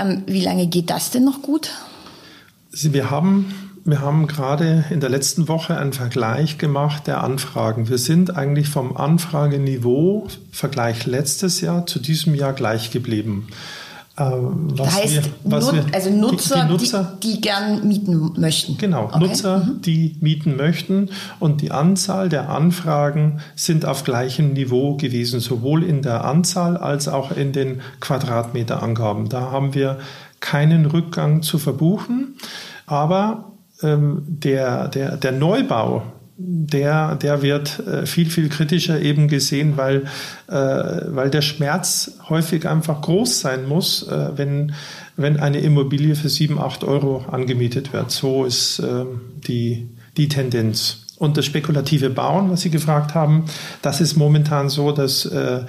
Ähm, 0.00 0.22
wie 0.26 0.42
lange 0.42 0.66
geht 0.66 0.90
das 0.90 1.10
denn 1.10 1.24
noch 1.24 1.42
gut? 1.42 1.70
Wir 2.70 3.10
haben 3.10 3.68
wir 3.88 4.02
haben 4.02 4.26
gerade 4.26 4.84
in 4.90 5.00
der 5.00 5.08
letzten 5.08 5.48
Woche 5.48 5.78
einen 5.78 5.94
Vergleich 5.94 6.58
gemacht 6.58 7.06
der 7.06 7.24
Anfragen. 7.24 7.88
Wir 7.88 7.96
sind 7.96 8.36
eigentlich 8.36 8.68
vom 8.68 8.94
Anfrageniveau 8.94 10.28
Vergleich 10.52 11.06
letztes 11.06 11.62
Jahr 11.62 11.86
zu 11.86 11.98
diesem 11.98 12.34
Jahr 12.34 12.52
gleich 12.52 12.90
geblieben. 12.90 13.46
Ähm, 14.18 14.68
was 14.76 14.96
heißt, 14.96 15.14
wir, 15.14 15.22
was 15.44 15.72
wir, 15.72 15.84
also 15.92 16.10
Nutzer, 16.10 16.56
die, 16.56 16.62
die, 16.62 16.72
Nutzer 16.72 17.18
die, 17.22 17.34
die, 17.34 17.40
gern 17.40 17.86
mieten 17.86 18.32
möchten. 18.36 18.76
Genau, 18.76 19.04
okay. 19.04 19.18
Nutzer, 19.20 19.58
mhm. 19.58 19.82
die 19.82 20.16
mieten 20.20 20.56
möchten. 20.56 21.10
Und 21.38 21.60
die 21.62 21.70
Anzahl 21.70 22.28
der 22.28 22.50
Anfragen 22.50 23.40
sind 23.54 23.86
auf 23.86 24.02
gleichem 24.02 24.54
Niveau 24.54 24.96
gewesen, 24.96 25.40
sowohl 25.40 25.84
in 25.84 26.02
der 26.02 26.24
Anzahl 26.24 26.76
als 26.76 27.06
auch 27.06 27.30
in 27.30 27.52
den 27.52 27.80
Quadratmeterangaben. 28.00 29.28
Da 29.28 29.52
haben 29.52 29.74
wir 29.74 29.98
keinen 30.40 30.86
Rückgang 30.86 31.42
zu 31.42 31.58
verbuchen. 31.58 32.36
Aber 32.86 33.52
ähm, 33.82 34.22
der, 34.26 34.88
der, 34.88 35.16
der 35.16 35.32
Neubau, 35.32 36.02
der, 36.40 37.16
der 37.16 37.42
wird 37.42 37.80
äh, 37.80 38.06
viel, 38.06 38.30
viel 38.30 38.48
kritischer 38.48 39.00
eben 39.00 39.26
gesehen, 39.26 39.76
weil, 39.76 40.04
äh, 40.46 40.52
weil 40.52 41.30
der 41.30 41.42
Schmerz 41.42 42.12
häufig 42.28 42.68
einfach 42.68 43.02
groß 43.02 43.40
sein 43.40 43.66
muss, 43.66 44.06
äh, 44.06 44.30
wenn, 44.36 44.72
wenn 45.16 45.38
eine 45.38 45.58
Immobilie 45.58 46.14
für 46.14 46.28
7, 46.28 46.60
8 46.60 46.84
Euro 46.84 47.24
angemietet 47.28 47.92
wird. 47.92 48.12
So 48.12 48.44
ist 48.44 48.78
äh, 48.78 49.04
die, 49.48 49.88
die 50.16 50.28
Tendenz. 50.28 51.07
Und 51.18 51.36
das 51.36 51.46
spekulative 51.46 52.10
Bauen, 52.10 52.48
was 52.50 52.60
Sie 52.60 52.70
gefragt 52.70 53.14
haben, 53.14 53.46
das 53.82 54.00
ist 54.00 54.16
momentan 54.16 54.68
so, 54.68 54.92
dass 54.92 55.26
äh, 55.26 55.64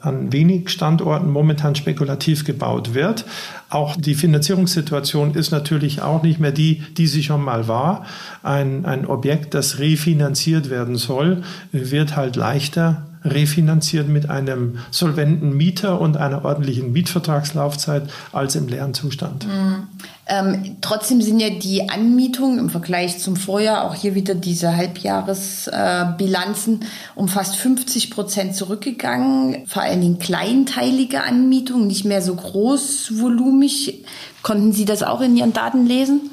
an 0.00 0.30
wenig 0.30 0.68
Standorten 0.68 1.30
momentan 1.30 1.74
spekulativ 1.74 2.44
gebaut 2.44 2.92
wird. 2.92 3.24
Auch 3.70 3.96
die 3.96 4.14
Finanzierungssituation 4.14 5.34
ist 5.34 5.52
natürlich 5.52 6.02
auch 6.02 6.22
nicht 6.22 6.38
mehr 6.38 6.52
die, 6.52 6.82
die 6.98 7.06
sie 7.06 7.22
schon 7.22 7.42
mal 7.42 7.66
war. 7.66 8.04
Ein, 8.42 8.84
ein 8.84 9.06
Objekt, 9.06 9.54
das 9.54 9.78
refinanziert 9.78 10.68
werden 10.68 10.96
soll, 10.96 11.42
wird 11.72 12.16
halt 12.16 12.36
leichter 12.36 13.09
refinanziert 13.24 14.08
mit 14.08 14.28
einem 14.30 14.78
solventen 14.90 15.56
Mieter 15.56 16.00
und 16.00 16.16
einer 16.16 16.44
ordentlichen 16.44 16.90
Mietvertragslaufzeit 16.92 18.10
als 18.32 18.56
im 18.56 18.66
leeren 18.68 18.94
Zustand. 18.94 19.46
Mhm. 19.46 19.86
Ähm, 20.26 20.76
trotzdem 20.80 21.20
sind 21.20 21.38
ja 21.40 21.50
die 21.50 21.90
Anmietungen 21.90 22.58
im 22.60 22.70
Vergleich 22.70 23.18
zum 23.18 23.34
Vorjahr, 23.34 23.84
auch 23.84 23.96
hier 23.96 24.14
wieder 24.14 24.36
diese 24.36 24.76
Halbjahresbilanzen, 24.76 26.82
äh, 26.82 26.86
um 27.16 27.26
fast 27.26 27.56
50 27.56 28.12
Prozent 28.12 28.54
zurückgegangen. 28.54 29.66
Vor 29.66 29.82
allen 29.82 30.00
Dingen 30.00 30.20
kleinteilige 30.20 31.24
Anmietungen, 31.24 31.88
nicht 31.88 32.04
mehr 32.04 32.22
so 32.22 32.36
großvolumig. 32.36 34.04
Konnten 34.42 34.72
Sie 34.72 34.84
das 34.84 35.02
auch 35.02 35.20
in 35.20 35.36
Ihren 35.36 35.52
Daten 35.52 35.84
lesen? 35.84 36.30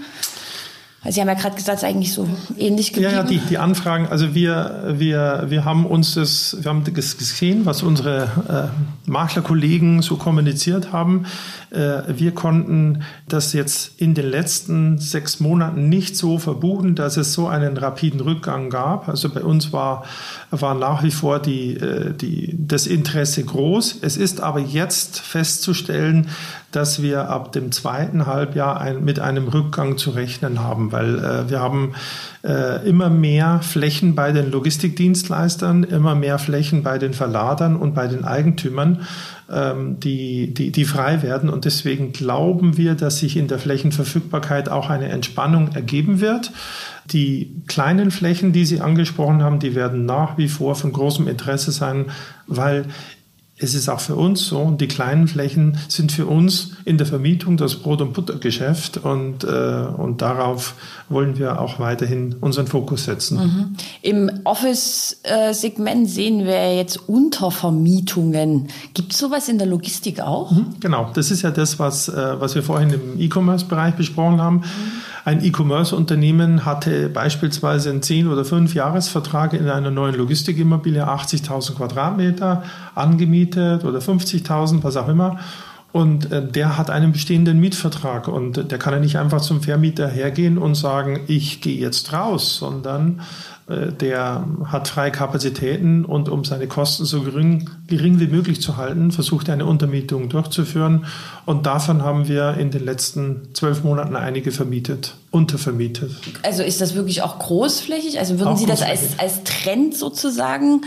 Also 1.08 1.16
Sie 1.16 1.22
haben 1.22 1.30
ja 1.30 1.36
gerade 1.36 1.56
gesagt, 1.56 1.78
es 1.78 1.84
ist 1.84 1.90
eigentlich 1.90 2.12
so 2.12 2.28
ähnlich 2.58 2.92
geblieben. 2.92 3.14
Ja, 3.14 3.22
ja 3.22 3.24
die, 3.24 3.38
die 3.38 3.58
Anfragen, 3.58 4.10
also 4.10 4.36
wir, 4.36 4.96
wir, 4.98 5.46
wir 5.48 5.64
haben 5.64 5.86
uns 5.86 6.16
das, 6.16 6.58
wir 6.60 6.70
haben 6.70 6.84
das 6.84 7.18
gesehen, 7.18 7.66
was 7.66 7.82
unsere 7.82 8.72
äh, 8.76 9.10
Maklerkollegen 9.10 10.02
so 10.02 10.18
kommuniziert 10.18 10.92
haben. 10.92 11.26
Äh, 11.70 12.02
wir 12.10 12.34
konnten 12.34 13.04
das 13.30 13.54
jetzt 13.54 14.02
in 14.02 14.16
den 14.16 14.30
letzten 14.30 14.98
sechs 14.98 15.40
Monaten 15.40 15.88
nicht 15.88 16.18
so 16.18 16.40
verbuchen, 16.40 16.96
dass 16.96 17.16
es 17.16 17.32
so 17.32 17.48
einen 17.48 17.78
rapiden 17.78 18.20
Rückgang 18.20 18.70
gab. 18.70 19.08
Also 19.08 19.30
bei 19.30 19.44
uns 19.44 19.72
war, 19.72 20.04
war 20.52 20.76
nach 20.76 21.04
wie 21.04 21.12
vor 21.12 21.40
die, 21.40 21.78
äh, 21.78 22.14
die, 22.16 22.54
das 22.60 22.86
Interesse 22.86 23.46
groß. 23.46 24.00
Es 24.02 24.18
ist 24.18 24.42
aber 24.42 24.60
jetzt 24.60 25.22
festzustellen, 25.22 26.28
dass 26.72 27.02
wir 27.02 27.30
ab 27.30 27.54
dem 27.54 27.72
zweiten 27.72 28.26
Halbjahr 28.26 28.80
ein, 28.80 29.04
mit 29.04 29.20
einem 29.20 29.48
Rückgang 29.48 29.98
zu 29.98 30.12
rechnen 30.12 30.62
haben, 30.62 30.92
weil 30.92 31.20
äh, 31.20 31.50
wir 31.50 31.62
haben 31.62 31.94
äh, 32.44 32.88
immer 32.88 33.10
mehr 33.10 33.62
Flächen 33.62 34.16
bei 34.16 34.32
den 34.32 34.52
Logistikdienstleistern, 34.52 35.84
immer 35.84 36.14
mehr 36.14 36.40
Flächen 36.40 36.84
bei 36.84 36.98
den 36.98 37.14
Verladern 37.14 37.78
und 37.78 37.96
bei 37.96 38.08
den 38.08 38.26
Eigentümern, 38.26 39.08
ähm, 39.50 40.00
die, 40.02 40.54
die, 40.54 40.72
die 40.72 40.86
frei 40.86 41.24
werden. 41.24 41.50
Und 41.50 41.64
deswegen 41.64 42.12
glauben 42.12 42.78
wir, 42.78 42.96
dass 42.96 43.20
sich 43.20 43.38
in 43.38 43.48
der 43.48 43.60
Flächenverfügbarkeit 43.60 44.68
auch 44.68 44.90
eine 44.90 45.08
Entspannung 45.08 45.70
ergeben 45.74 46.20
wird. 46.20 46.52
Die 47.06 47.64
kleinen 47.68 48.12
Flächen, 48.12 48.52
die 48.52 48.66
Sie 48.66 48.82
angesprochen 48.82 49.42
haben, 49.42 49.60
die 49.60 49.74
werden 49.74 50.06
nach 50.06 50.38
wie 50.38 50.50
vor 50.50 50.76
von 50.76 50.92
großem 50.92 51.30
Interesse 51.30 51.72
sein, 51.72 52.08
weil 52.46 52.86
es 53.60 53.74
ist 53.74 53.90
auch 53.90 54.00
für 54.00 54.16
uns 54.16 54.46
so 54.46 54.60
und 54.60 54.82
die 54.82 54.88
kleinen 54.88 55.28
Flächen 55.28 55.78
sind 55.88 56.12
für 56.12 56.28
uns 56.28 56.74
in 56.86 56.98
der 56.98 57.08
Vermietung 57.08 57.58
das 57.58 57.76
Brot- 57.76 58.02
und 58.02 58.14
Buttergeschäft 58.14 58.98
und, 58.98 59.44
äh, 59.44 59.48
und 59.98 60.22
darauf 60.22 60.76
wollen 61.10 61.40
wir 61.40 61.60
auch 61.60 61.80
weiterhin 61.80 62.36
unseren 62.40 62.68
Fokus 62.68 63.06
setzen. 63.06 63.38
Mhm. 63.38 63.76
Im 64.04 64.32
Office-Segment 64.44 66.08
sehen 66.08 66.46
wir 66.46 66.76
jetzt 66.76 67.10
Untervermietungen. 67.10 68.68
Gibt 68.94 69.14
es 69.14 69.18
sowas 69.18 69.50
in 69.50 69.58
der 69.58 69.68
Logistik 69.68 70.20
auch? 70.20 70.52
Mhm, 70.52 70.76
genau, 70.80 71.10
das 71.16 71.32
ist 71.32 71.42
ja 71.42 71.50
das, 71.50 71.80
was, 71.80 72.10
äh, 72.10 72.40
was 72.40 72.54
wir 72.54 72.62
vorhin 72.62 72.92
im 72.92 73.20
E-Commerce-Bereich 73.20 73.96
besprochen 73.96 74.40
haben. 74.40 74.58
Mhm. 74.58 74.64
Ein 75.28 75.44
E-Commerce-Unternehmen 75.44 76.64
hatte 76.64 77.10
beispielsweise 77.10 77.90
einen 77.90 78.00
10- 78.00 78.32
oder 78.32 78.44
5-Jahres-Vertrag 78.44 79.52
in 79.52 79.68
einer 79.68 79.92
neuen 79.92 80.16
Logistikimmobilie, 80.16 81.06
80.000 81.06 81.76
Quadratmeter, 81.76 82.64
angemietet 82.96 83.84
oder 83.84 84.00
50.000, 84.00 84.86
was 84.86 84.96
auch 84.96 85.10
immer. 85.10 85.38
Und 85.92 86.32
äh, 86.32 86.48
der 86.48 86.78
hat 86.78 86.90
einen 86.90 87.12
bestehenden 87.12 87.60
Mietvertrag 87.60 88.30
und 88.30 88.72
der 88.72 88.80
kann 88.80 88.94
ja 88.94 89.02
nicht 89.02 89.18
einfach 89.18 89.42
zum 89.42 89.62
Vermieter 89.62 90.08
hergehen 90.08 90.58
und 90.58 90.76
sagen, 90.76 91.20
ich 91.28 91.60
gehe 91.60 91.78
jetzt 91.78 92.14
raus, 92.14 92.58
sondern 92.58 93.20
äh, 93.20 93.24
der 93.70 94.48
hat 94.64 94.88
freie 94.88 95.12
Kapazitäten 95.12 96.06
und 96.06 96.30
um 96.30 96.46
seine 96.46 96.68
Kosten 96.68 97.04
so 97.04 97.24
gering, 97.24 97.70
gering 97.88 98.18
wie 98.22 98.28
möglich 98.28 98.62
zu 98.62 98.78
halten, 98.78 99.12
versucht 99.12 99.50
er 99.50 99.56
eine 99.56 99.66
Untermietung 99.66 100.30
durchzuführen. 100.30 101.06
Und 101.46 101.66
davon 101.66 102.02
haben 102.02 102.30
wir 102.30 102.54
in 102.54 102.72
den 102.72 102.86
letzten 102.86 103.50
zwölf 103.54 103.84
Monaten 103.84 104.16
einige 104.16 104.52
vermietet, 104.52 105.16
untervermietet. 105.32 106.12
Also 106.44 106.64
ist 106.64 106.80
das 106.80 106.96
wirklich 106.96 107.24
auch 107.24 107.40
großflächig? 107.40 108.20
Also 108.20 108.40
würden 108.40 108.54
auch 108.54 108.58
Sie 108.58 108.66
das 108.66 108.82
als, 108.82 109.20
als 109.20 109.44
Trend 109.44 109.98
sozusagen 109.98 110.82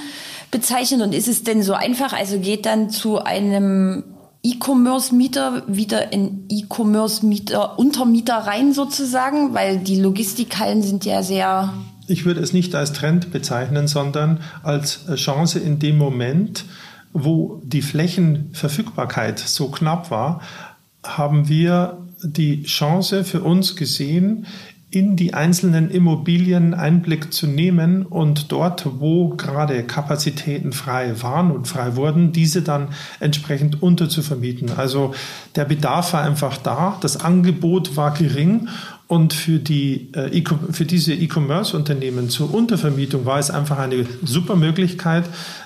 bezeichnen? 0.51 1.03
Und 1.03 1.15
ist 1.15 1.29
es 1.29 1.45
denn 1.45 1.63
so 1.63 1.75
einfach? 1.75 2.15
Also 2.15 2.39
geht 2.39 2.65
dann 2.65 2.89
zu 2.89 3.23
einem 3.23 4.05
E-Commerce-Mieter 4.43 5.65
wieder 5.67 6.15
in 6.15 6.47
E-Commerce-Mieter, 6.49 7.79
Untermieter 7.79 8.37
rein 8.37 8.73
sozusagen, 8.73 9.53
weil 9.53 9.77
die 9.77 10.01
Logistikhallen 10.01 10.83
sind 10.83 11.05
ja 11.05 11.23
sehr. 11.23 11.75
Ich 12.11 12.25
würde 12.25 12.41
es 12.41 12.53
nicht 12.53 12.75
als 12.75 12.93
Trend 12.93 13.31
bezeichnen, 13.33 13.87
sondern 13.87 14.41
als 14.63 15.07
Chance 15.15 15.61
in 15.61 15.79
dem 15.79 15.97
Moment, 15.97 16.65
wo 17.13 17.63
die 17.65 17.83
Flächenverfügbarkeit 17.83 19.39
so 19.39 19.71
knapp 19.71 20.11
war, 20.11 20.41
haben 21.05 21.49
wir 21.49 21.99
die 22.23 22.65
Chance 22.65 23.25
für 23.25 23.43
uns 23.43 23.77
gesehen, 23.77 24.47
in 24.91 25.15
die 25.15 25.35
einzelnen 25.35 25.89
Immobilien 25.89 26.75
Einblick 26.75 27.33
zu 27.33 27.47
nehmen 27.47 28.05
und 28.05 28.51
dort, 28.51 28.85
wo 28.99 29.29
gerade 29.29 29.85
Kapazitäten 29.85 30.73
frei 30.73 31.23
waren 31.23 31.53
und 31.53 31.69
frei 31.69 31.95
wurden, 31.95 32.33
diese 32.33 32.63
dann 32.63 32.89
entsprechend 33.21 33.85
unterzuvermieten. 33.85 34.73
Also 34.77 35.15
der 35.55 35.65
Bedarf 35.65 36.13
war 36.13 36.23
einfach 36.23 36.57
da, 36.57 36.99
das 37.03 37.21
Angebot 37.21 37.97
war 37.97 38.13
gering 38.15 38.69
und 39.11 39.33
für, 39.33 39.59
die, 39.59 40.13
äh, 40.13 40.41
für 40.71 40.85
diese 40.85 41.13
E-Commerce-Unternehmen 41.13 42.29
zur 42.29 42.55
Untervermietung 42.55 43.27
war 43.27 43.41
es 43.41 43.51
einfach 43.51 43.79
eine 43.79 44.07
super 44.25 44.55
Möglichkeit, 44.55 45.25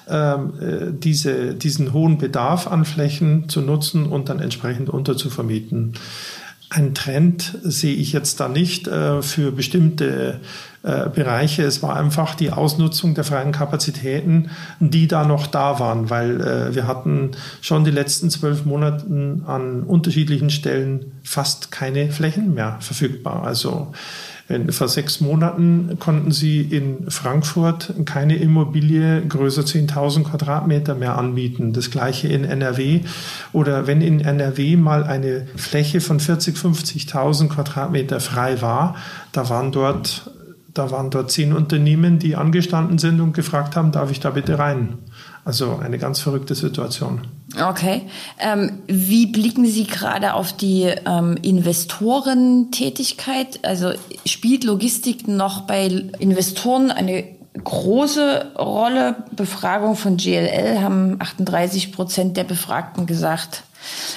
ähm, 0.08 0.54
äh, 0.58 0.92
diese, 0.92 1.54
diesen 1.54 1.92
hohen 1.92 2.16
Bedarf 2.16 2.66
an 2.66 2.86
Flächen 2.86 3.50
zu 3.50 3.60
nutzen 3.60 4.06
und 4.06 4.30
dann 4.30 4.40
entsprechend 4.40 4.88
unterzuvermieten. 4.88 5.92
Ein 6.70 6.94
Trend 6.94 7.58
sehe 7.62 7.94
ich 7.94 8.12
jetzt 8.12 8.40
da 8.40 8.48
nicht 8.48 8.88
äh, 8.88 9.22
für 9.22 9.52
bestimmte 9.52 10.40
äh, 10.82 11.08
Bereiche. 11.08 11.62
Es 11.62 11.82
war 11.82 11.96
einfach 11.96 12.34
die 12.34 12.50
Ausnutzung 12.50 13.14
der 13.14 13.24
freien 13.24 13.52
Kapazitäten, 13.52 14.50
die 14.80 15.06
da 15.06 15.24
noch 15.24 15.46
da 15.46 15.78
waren, 15.78 16.10
weil 16.10 16.40
äh, 16.40 16.74
wir 16.74 16.86
hatten 16.86 17.30
schon 17.60 17.84
die 17.84 17.90
letzten 17.90 18.28
zwölf 18.28 18.64
Monate 18.64 19.06
an 19.46 19.82
unterschiedlichen 19.84 20.50
Stellen 20.50 21.12
fast 21.22 21.70
keine 21.70 22.10
Flächen 22.10 22.54
mehr 22.54 22.78
verfügbar. 22.80 23.44
Also 23.44 23.92
vor 24.70 24.88
sechs 24.88 25.20
Monaten 25.20 25.98
konnten 25.98 26.30
sie 26.30 26.60
in 26.60 27.10
Frankfurt 27.10 27.94
keine 28.04 28.36
Immobilie 28.36 29.22
größer 29.26 29.62
10.000 29.62 30.24
Quadratmeter 30.24 30.94
mehr 30.94 31.16
anmieten. 31.16 31.72
Das 31.72 31.90
gleiche 31.90 32.28
in 32.28 32.44
NRW. 32.44 33.00
Oder 33.52 33.86
wenn 33.86 34.02
in 34.02 34.20
NRW 34.20 34.76
mal 34.76 35.04
eine 35.04 35.46
Fläche 35.56 36.02
von 36.02 36.20
40, 36.20 36.56
50.000 36.56 37.48
Quadratmeter 37.48 38.20
frei 38.20 38.60
war, 38.60 38.96
da 39.32 39.48
waren 39.48 39.72
dort 39.72 40.30
da 40.74 40.90
waren 40.90 41.10
dort 41.10 41.30
zehn 41.30 41.52
Unternehmen, 41.52 42.18
die 42.18 42.34
angestanden 42.34 42.98
sind 42.98 43.20
und 43.20 43.32
gefragt 43.32 43.76
haben, 43.76 43.92
darf 43.92 44.10
ich 44.10 44.18
da 44.18 44.30
bitte 44.30 44.58
rein? 44.58 44.98
Also 45.44 45.76
eine 45.76 45.98
ganz 45.98 46.20
verrückte 46.20 46.54
Situation. 46.54 47.26
Okay. 47.62 48.08
Ähm, 48.38 48.78
wie 48.86 49.26
blicken 49.26 49.66
Sie 49.66 49.84
gerade 49.84 50.32
auf 50.34 50.54
die 50.54 50.84
ähm, 50.84 51.36
Investorentätigkeit? 51.42 53.58
Also 53.62 53.92
spielt 54.24 54.64
Logistik 54.64 55.28
noch 55.28 55.60
bei 55.62 55.86
Investoren 56.18 56.90
eine 56.90 57.24
große 57.62 58.52
Rolle? 58.58 59.16
Befragung 59.36 59.96
von 59.96 60.16
GLL 60.16 60.80
haben 60.80 61.20
38 61.20 61.92
Prozent 61.92 62.38
der 62.38 62.44
Befragten 62.44 63.04
gesagt, 63.04 63.64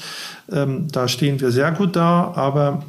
ähm, 0.52 0.88
da 0.92 1.08
stehen 1.08 1.40
wir 1.42 1.52
sehr 1.52 1.72
gut 1.72 1.96
da, 1.96 2.34
aber 2.36 2.84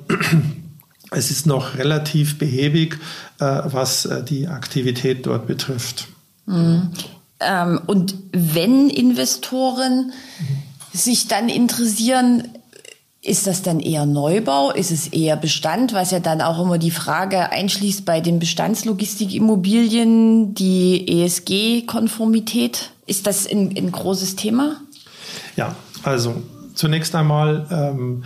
es 1.11 1.31
ist 1.31 1.47
noch 1.47 1.79
relativ 1.79 2.39
behäbig, 2.39 2.99
was 3.39 4.09
die 4.29 4.47
Aktivität 4.47 5.27
dort 5.27 5.49
betrifft. 5.49 6.07
Mhm. 6.47 6.91
Ähm, 7.41 7.81
und 7.87 8.15
wenn 8.33 8.89
Investoren 8.89 10.13
sich 10.93 11.29
dann 11.29 11.49
interessieren, 11.49 12.49
ist 13.25 13.47
das 13.47 13.63
dann 13.63 13.79
eher 13.79 14.05
Neubau? 14.05 14.73
Ist 14.73 14.91
es 14.91 15.07
eher 15.07 15.37
Bestand, 15.37 15.93
was 15.93 16.11
ja 16.11 16.19
dann 16.19 16.41
auch 16.41 16.61
immer 16.61 16.79
die 16.79 16.91
Frage 16.91 17.53
einschließt 17.53 18.05
bei 18.05 18.21
den 18.21 18.41
Bestandslogistikimmobilien, 18.41 20.55
die 20.55 21.23
ESG-Konformität? 21.23 22.91
Ist 23.07 23.29
das 23.29 23.49
ein, 23.49 23.73
ein, 23.77 23.93
großes 23.93 24.35
Thema? 24.35 24.81
Ja, 25.55 25.77
also 26.03 26.43
zunächst 26.75 27.15
einmal 27.15 27.69
ähm, 27.71 28.25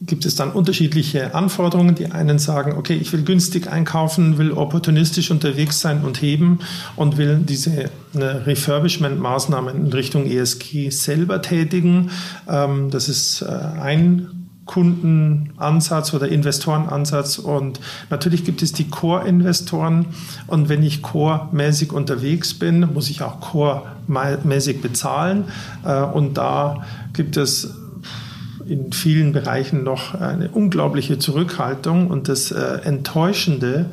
gibt 0.00 0.24
es 0.24 0.34
dann 0.34 0.50
unterschiedliche 0.52 1.34
Anforderungen. 1.34 1.94
Die 1.94 2.10
einen 2.10 2.38
sagen, 2.38 2.72
okay, 2.76 2.94
ich 2.94 3.12
will 3.12 3.22
günstig 3.22 3.70
einkaufen, 3.70 4.38
will 4.38 4.52
opportunistisch 4.52 5.30
unterwegs 5.30 5.80
sein 5.80 6.02
und 6.02 6.22
heben 6.22 6.60
und 6.96 7.18
will 7.18 7.38
diese 7.38 7.90
Refurbishment-Maßnahmen 8.14 9.76
in 9.76 9.92
Richtung 9.92 10.26
ESG 10.26 10.90
selber 10.90 11.42
tätigen. 11.42 12.10
Ähm, 12.48 12.90
das 12.90 13.08
ist 13.08 13.42
äh, 13.42 13.46
ein 13.46 14.28
Kundenansatz 14.64 16.14
oder 16.14 16.28
Investorenansatz 16.28 17.38
und 17.38 17.80
natürlich 18.08 18.44
gibt 18.44 18.62
es 18.62 18.72
die 18.72 18.88
Core-Investoren 18.88 20.06
und 20.46 20.68
wenn 20.68 20.84
ich 20.84 21.02
core-mäßig 21.02 21.92
unterwegs 21.92 22.54
bin, 22.54 22.88
muss 22.94 23.10
ich 23.10 23.22
auch 23.22 23.40
core-mäßig 23.40 24.80
bezahlen 24.80 25.46
äh, 25.84 26.00
und 26.02 26.38
da 26.38 26.86
gibt 27.12 27.36
es 27.36 27.74
in 28.70 28.92
vielen 28.92 29.32
Bereichen 29.32 29.82
noch 29.82 30.14
eine 30.14 30.48
unglaubliche 30.48 31.18
Zurückhaltung 31.18 32.06
und 32.06 32.28
das 32.28 32.52
äh, 32.52 32.80
Enttäuschende 32.84 33.86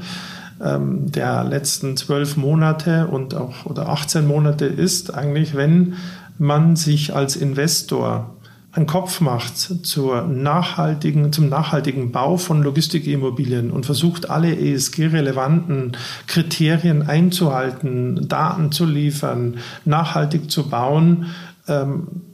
ähm, 0.63 1.11
der 1.11 1.43
letzten 1.43 1.97
zwölf 1.97 2.37
Monate 2.37 3.07
und 3.07 3.33
auch 3.33 3.65
oder 3.65 3.89
18 3.89 4.27
Monate 4.27 4.65
ist 4.65 5.13
eigentlich, 5.13 5.55
wenn 5.55 5.95
man 6.37 6.75
sich 6.75 7.15
als 7.15 7.35
Investor 7.35 8.35
einen 8.71 8.85
Kopf 8.85 9.21
macht 9.21 9.57
zur 9.57 10.27
nachhaltigen, 10.27 11.33
zum 11.33 11.49
nachhaltigen 11.49 12.11
Bau 12.11 12.37
von 12.37 12.61
Logistikimmobilien 12.61 13.71
und 13.71 13.87
versucht, 13.87 14.29
alle 14.29 14.55
ESG-relevanten 14.55 15.97
Kriterien 16.27 17.01
einzuhalten, 17.01 18.27
Daten 18.27 18.71
zu 18.71 18.85
liefern, 18.85 19.57
nachhaltig 19.85 20.51
zu 20.51 20.69
bauen, 20.69 21.25
ähm, 21.67 22.26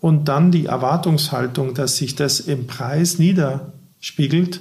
und 0.00 0.28
dann 0.28 0.50
die 0.50 0.66
Erwartungshaltung, 0.66 1.74
dass 1.74 1.96
sich 1.96 2.14
das 2.14 2.40
im 2.40 2.66
Preis 2.66 3.18
niederspiegelt, 3.18 4.60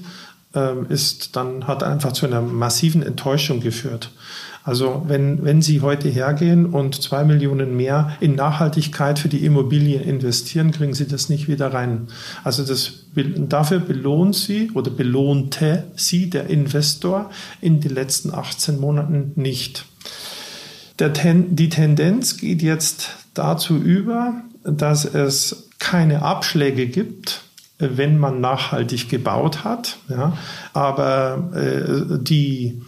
ähm, 0.53 0.85
ist 0.89 1.35
dann 1.35 1.67
hat 1.67 1.83
einfach 1.83 2.13
zu 2.13 2.25
einer 2.25 2.41
massiven 2.41 3.03
Enttäuschung 3.03 3.59
geführt. 3.59 4.11
Also 4.63 5.03
wenn, 5.07 5.43
wenn 5.43 5.61
Sie 5.61 5.81
heute 5.81 6.09
hergehen 6.09 6.65
und 6.65 6.99
zwei 6.99 7.23
Millionen 7.23 7.77
mehr 7.77 8.17
in 8.19 8.33
Nachhaltigkeit 8.33 9.19
für 9.19 9.29
die 9.29 9.45
Immobilie 9.45 10.01
investieren, 10.01 10.71
kriegen 10.71 10.95
Sie 10.95 11.07
das 11.07 11.29
nicht 11.29 11.47
wieder 11.47 11.71
rein. 11.71 12.07
Also 12.43 12.65
das, 12.65 13.05
dafür 13.13 13.79
belohnt 13.79 14.35
Sie 14.35 14.71
oder 14.73 14.89
belohnte 14.89 15.83
Sie 15.95 16.31
der 16.31 16.49
Investor 16.49 17.29
in 17.61 17.79
den 17.79 17.93
letzten 17.93 18.33
18 18.33 18.79
Monaten 18.79 19.33
nicht. 19.35 19.85
Ten, 20.97 21.55
die 21.55 21.69
Tendenz 21.69 22.37
geht 22.37 22.63
jetzt 22.63 23.09
dazu 23.35 23.75
über, 23.75 24.41
dass 24.65 25.05
es 25.05 25.69
keine 25.79 26.21
Abschläge 26.21 26.87
gibt, 26.87 27.41
wenn 27.77 28.17
man 28.17 28.41
nachhaltig 28.41 29.09
gebaut 29.09 29.63
hat. 29.63 29.97
Ja, 30.09 30.37
aber 30.73 31.51
äh, 31.53 32.19
die 32.21 32.81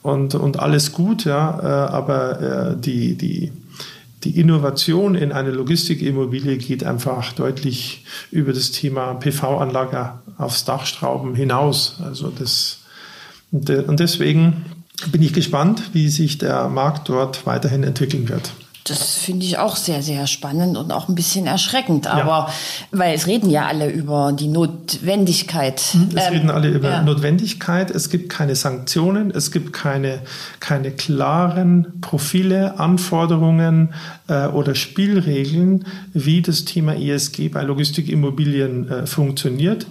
und, 0.02 0.34
und 0.34 0.58
alles 0.58 0.92
gut, 0.92 1.24
ja, 1.24 1.60
äh, 1.60 1.92
aber 1.92 2.72
äh, 2.72 2.76
die, 2.76 3.14
die, 3.14 3.52
die 4.24 4.38
Innovation 4.38 5.14
in 5.14 5.32
eine 5.32 5.52
Logistikimmobilie 5.52 6.58
geht 6.58 6.84
einfach 6.84 7.32
deutlich 7.32 8.04
über 8.32 8.52
das 8.52 8.72
Thema 8.72 9.14
PV-Anlage 9.14 10.14
aufs 10.38 10.64
Dachstrauben 10.64 11.34
hinaus. 11.34 12.00
Also 12.04 12.30
das, 12.30 12.81
und 13.52 14.00
deswegen 14.00 14.64
bin 15.10 15.22
ich 15.22 15.32
gespannt, 15.32 15.82
wie 15.92 16.08
sich 16.08 16.38
der 16.38 16.68
Markt 16.68 17.08
dort 17.08 17.46
weiterhin 17.46 17.84
entwickeln 17.84 18.28
wird. 18.28 18.52
Das 18.84 19.14
finde 19.14 19.46
ich 19.46 19.58
auch 19.58 19.76
sehr, 19.76 20.02
sehr 20.02 20.26
spannend 20.26 20.76
und 20.76 20.90
auch 20.90 21.08
ein 21.08 21.14
bisschen 21.14 21.46
erschreckend. 21.46 22.08
Aber 22.08 22.48
ja. 22.48 22.52
weil 22.90 23.14
es 23.14 23.28
reden 23.28 23.48
ja 23.48 23.66
alle 23.66 23.88
über 23.88 24.32
die 24.32 24.48
Notwendigkeit. 24.48 25.80
Hm, 25.92 26.08
es 26.16 26.26
ähm, 26.26 26.32
reden 26.32 26.50
alle 26.50 26.68
über 26.68 26.90
ja. 26.90 27.02
Notwendigkeit. 27.02 27.92
Es 27.92 28.10
gibt 28.10 28.28
keine 28.28 28.56
Sanktionen. 28.56 29.30
Es 29.30 29.52
gibt 29.52 29.72
keine, 29.72 30.18
keine 30.58 30.90
klaren 30.90 32.00
Profile, 32.00 32.80
Anforderungen 32.80 33.94
äh, 34.26 34.46
oder 34.48 34.74
Spielregeln, 34.74 35.84
wie 36.12 36.42
das 36.42 36.64
Thema 36.64 36.96
ESG 36.96 37.50
bei 37.50 37.62
Logistikimmobilien 37.62 38.90
äh, 38.90 39.06
funktioniert 39.06 39.86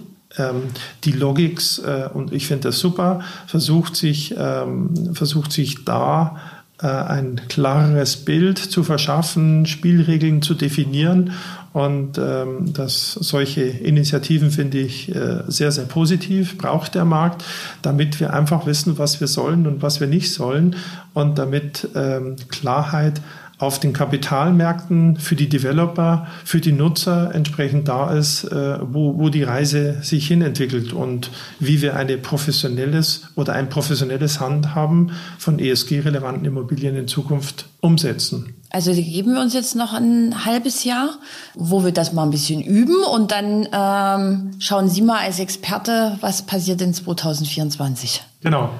die 1.04 1.12
Logics, 1.12 1.78
äh, 1.78 2.08
und 2.12 2.32
ich 2.32 2.46
finde 2.46 2.68
das 2.68 2.78
super, 2.78 3.20
versucht 3.46 3.96
sich, 3.96 4.34
ähm, 4.38 5.14
versucht 5.14 5.52
sich 5.52 5.84
da 5.84 6.40
äh, 6.82 6.86
ein 6.86 7.40
klareres 7.48 8.16
Bild 8.16 8.58
zu 8.58 8.82
verschaffen, 8.82 9.66
Spielregeln 9.66 10.42
zu 10.42 10.54
definieren. 10.54 11.32
Und 11.72 12.18
ähm, 12.18 12.72
dass 12.74 13.12
solche 13.12 13.62
Initiativen 13.62 14.50
finde 14.50 14.78
ich 14.78 15.14
äh, 15.14 15.42
sehr, 15.46 15.72
sehr 15.72 15.84
positiv, 15.84 16.58
braucht 16.58 16.94
der 16.94 17.06
Markt, 17.06 17.44
damit 17.80 18.20
wir 18.20 18.34
einfach 18.34 18.66
wissen, 18.66 18.98
was 18.98 19.20
wir 19.20 19.26
sollen 19.26 19.66
und 19.66 19.80
was 19.80 20.00
wir 20.00 20.06
nicht 20.06 20.34
sollen 20.34 20.76
und 21.14 21.38
damit 21.38 21.88
ähm, 21.94 22.36
Klarheit 22.48 23.22
auf 23.62 23.78
den 23.78 23.92
Kapitalmärkten 23.92 25.16
für 25.16 25.36
die 25.36 25.48
Developer, 25.48 26.26
für 26.44 26.60
die 26.60 26.72
Nutzer 26.72 27.32
entsprechend 27.32 27.86
da 27.86 28.12
ist, 28.12 28.44
äh, 28.44 28.78
wo, 28.82 29.16
wo 29.18 29.28
die 29.28 29.44
Reise 29.44 30.02
sich 30.02 30.26
hinentwickelt 30.26 30.92
und 30.92 31.30
wie 31.60 31.80
wir 31.80 31.96
eine 31.96 32.18
professionelles 32.18 33.22
oder 33.36 33.52
ein 33.52 33.68
professionelles 33.68 34.40
Handhaben 34.40 35.12
von 35.38 35.60
ESG-relevanten 35.60 36.44
Immobilien 36.44 36.96
in 36.96 37.06
Zukunft 37.06 37.66
umsetzen. 37.80 38.54
Also 38.70 38.92
geben 38.92 39.34
wir 39.34 39.40
uns 39.40 39.54
jetzt 39.54 39.76
noch 39.76 39.92
ein 39.92 40.44
halbes 40.44 40.82
Jahr, 40.82 41.10
wo 41.54 41.84
wir 41.84 41.92
das 41.92 42.12
mal 42.12 42.24
ein 42.24 42.30
bisschen 42.30 42.62
üben 42.62 43.04
und 43.04 43.30
dann 43.30 43.68
ähm, 43.70 44.52
schauen 44.58 44.88
Sie 44.88 45.02
mal 45.02 45.18
als 45.18 45.38
Experte, 45.38 46.16
was 46.20 46.42
passiert 46.42 46.80
in 46.80 46.94
2024. 46.94 48.22
Genau. 48.42 48.70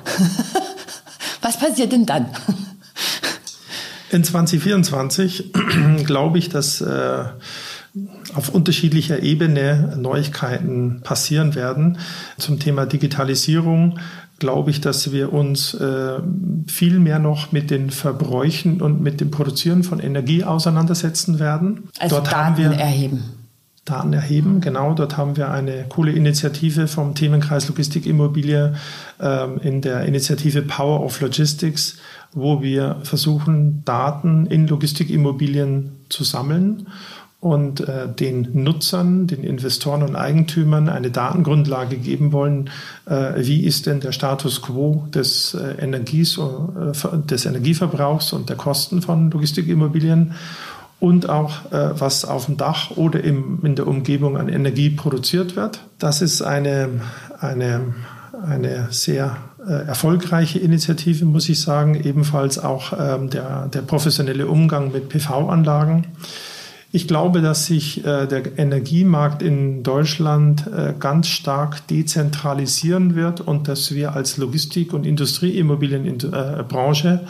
was 1.43 1.59
passiert 1.59 1.93
denn 1.93 2.07
dann? 2.07 2.27
In 4.13 4.25
2024 4.25 5.53
glaube 6.05 6.39
ich, 6.39 6.51
dass 6.51 6.83
äh, 6.83 7.25
auf 8.35 8.51
unterschiedlicher 8.51 9.23
Ebene 9.23 9.97
Neuigkeiten 9.99 11.01
passieren 11.03 11.55
werden. 11.55 11.99
Zum 12.37 12.59
Thema 12.59 12.85
Digitalisierung 12.85 13.99
glaube 14.39 14.71
ich, 14.71 14.81
dass 14.83 15.13
wir 15.13 15.33
uns 15.33 15.73
äh, 15.75 16.19
viel 16.67 16.99
mehr 16.99 17.21
noch 17.21 17.53
mit 17.53 17.71
den 17.71 17.91
Verbräuchen 17.91 18.83
und 18.83 19.01
mit 19.01 19.21
dem 19.21 19.31
Produzieren 19.31 19.83
von 19.83 19.99
Energie 19.99 20.45
auseinandersetzen 20.45 21.39
werden. 21.39 21.89
Also 21.99 22.17
Dort 22.17 22.33
Daten 22.33 22.39
haben 22.39 22.57
wir 22.59 22.71
erheben. 22.73 23.42
Daten 23.85 24.13
erheben, 24.13 24.61
genau. 24.61 24.95
Dort 24.95 25.17
haben 25.17 25.37
wir 25.37 25.51
eine 25.51 25.87
coole 25.89 26.13
Initiative 26.13 26.87
vom 26.87 27.17
Themenkreis 27.17 27.69
Logistikimmobilie 27.69 28.75
ähm, 29.21 29.59
in 29.61 29.81
der 29.81 30.05
Initiative 30.05 30.63
Power 30.63 31.03
of 31.03 31.21
Logistics, 31.21 31.99
wo 32.33 32.63
wir 32.63 32.99
versuchen, 33.03 33.85
Daten 33.85 34.47
in 34.47 34.69
Logistikimmobilien 34.69 35.97
zu 36.09 36.23
sammeln 36.23 36.87
und 37.43 37.81
äh, 37.81 38.07
den 38.09 38.51
Nutzern, 38.53 39.27
den 39.27 39.43
Investoren 39.43 40.05
und 40.05 40.15
Eigentümern 40.15 40.89
eine 40.89 41.11
Datengrundlage 41.11 41.97
geben 41.97 42.31
wollen, 42.31 42.71
äh, 43.07 43.33
wie 43.39 43.65
ist 43.65 43.87
denn 43.87 43.99
der 43.99 44.13
Status 44.13 44.63
quo 44.63 45.09
des, 45.13 45.55
äh, 45.55 45.83
Energies, 45.83 46.39
äh, 46.39 47.19
des 47.27 47.45
Energieverbrauchs 47.45 48.33
und 48.33 48.49
der 48.49 48.55
Kosten 48.55 49.03
von 49.03 49.33
Logistikimmobilien 49.33 50.35
und 51.03 51.29
auch 51.29 51.73
äh, 51.73 51.99
was 51.99 52.25
auf 52.25 52.47
dem 52.47 52.57
Dach 52.57 52.93
oder 52.93 53.25
im, 53.25 53.59
in 53.65 53.75
der 53.75 53.89
Umgebung 53.89 54.37
an 54.37 54.49
Energie 54.49 54.89
produziert 54.89 55.57
wird. 55.57 55.81
Das 55.99 56.23
ist 56.23 56.43
eine, 56.43 57.01
eine, 57.41 57.95
eine 58.47 58.87
sehr 58.91 59.37
äh, 59.67 59.89
erfolgreiche 59.89 60.61
Initiative, 60.61 61.25
muss 61.25 61.49
ich 61.49 61.61
sagen. 61.61 61.97
Ebenfalls 61.97 62.61
auch 62.61 62.93
ähm, 62.97 63.31
der, 63.31 63.67
der 63.67 63.83
professionelle 63.83 64.47
Umgang 64.47 64.93
mit 64.93 65.09
PV-Anlagen. 65.09 66.07
Ich 66.93 67.09
glaube, 67.09 67.41
dass 67.41 67.67
sich 67.67 68.07
äh, 68.07 68.29
der 68.29 68.57
Energiemarkt 68.57 69.43
in 69.43 69.83
Deutschland 69.83 70.69
äh, 70.69 70.95
ganz 70.97 71.27
stark 71.27 71.85
dezentralisieren 71.89 73.17
wird 73.17 73.41
und 73.41 73.67
dass 73.67 73.93
wir 73.93 74.15
als 74.15 74.37
Logistik- 74.37 74.93
und 74.93 75.05
Industrieimmobilienbranche 75.05 77.23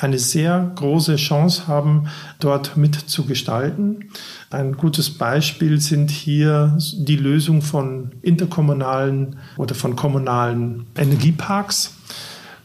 eine 0.00 0.18
sehr 0.18 0.72
große 0.76 1.16
Chance 1.16 1.66
haben, 1.68 2.08
dort 2.38 2.76
mitzugestalten. 2.76 4.10
Ein 4.50 4.76
gutes 4.76 5.10
Beispiel 5.10 5.80
sind 5.80 6.10
hier 6.10 6.76
die 6.94 7.16
Lösung 7.16 7.62
von 7.62 8.12
interkommunalen 8.22 9.36
oder 9.56 9.74
von 9.74 9.96
kommunalen 9.96 10.86
Energieparks. 10.96 11.94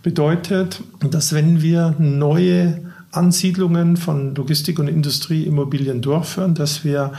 Bedeutet, 0.02 0.82
dass 1.10 1.34
wenn 1.34 1.62
wir 1.62 1.96
neue 2.00 2.82
Ansiedlungen 3.12 3.98
von 3.98 4.36
Logistik- 4.36 4.80
und 4.80 4.88
Industrieimmobilien 4.88 6.02
durchführen, 6.02 6.54
dass 6.54 6.84
wir 6.84 7.14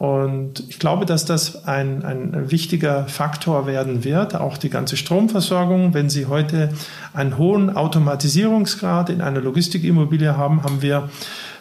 Und 0.03 0.69
ich 0.69 0.81
glaube, 0.81 1.07
dass 1.07 1.27
das 1.27 1.65
ein, 1.65 2.05
ein 2.05 2.51
wichtiger 2.51 3.07
Faktor 3.07 3.69
werden 3.69 4.03
wird, 4.03 4.35
auch 4.35 4.59
die 4.59 4.69
ganze 4.69 4.97
Stromversorgung. 4.97 5.95
Wenn 5.95 6.11
Sie 6.11 6.27
heute 6.27 6.71
einen 7.15 7.39
hohen 7.39 7.77
Automatisierungsgrad 7.77 9.11
in 9.11 9.21
einer 9.21 9.41
Logistikimmobilie 9.41 10.37
haben, 10.37 10.65
haben 10.65 10.83
wir 10.83 11.09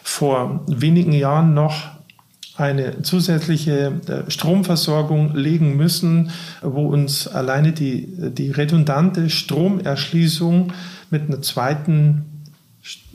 vor 0.02 0.64
wenigen 0.66 1.12
Jahren 1.12 1.54
noch 1.54 1.90
eine 2.56 3.02
zusätzliche 3.02 4.00
äh, 4.08 4.28
Stromversorgung 4.28 5.36
legen 5.36 5.76
müssen, 5.76 6.32
wo 6.62 6.88
uns 6.88 7.28
alleine 7.28 7.70
die, 7.70 8.08
die 8.32 8.50
redundante 8.50 9.30
Stromerschließung 9.30 10.72
mit 11.10 11.28
einer 11.28 11.42
zweiten 11.42 12.24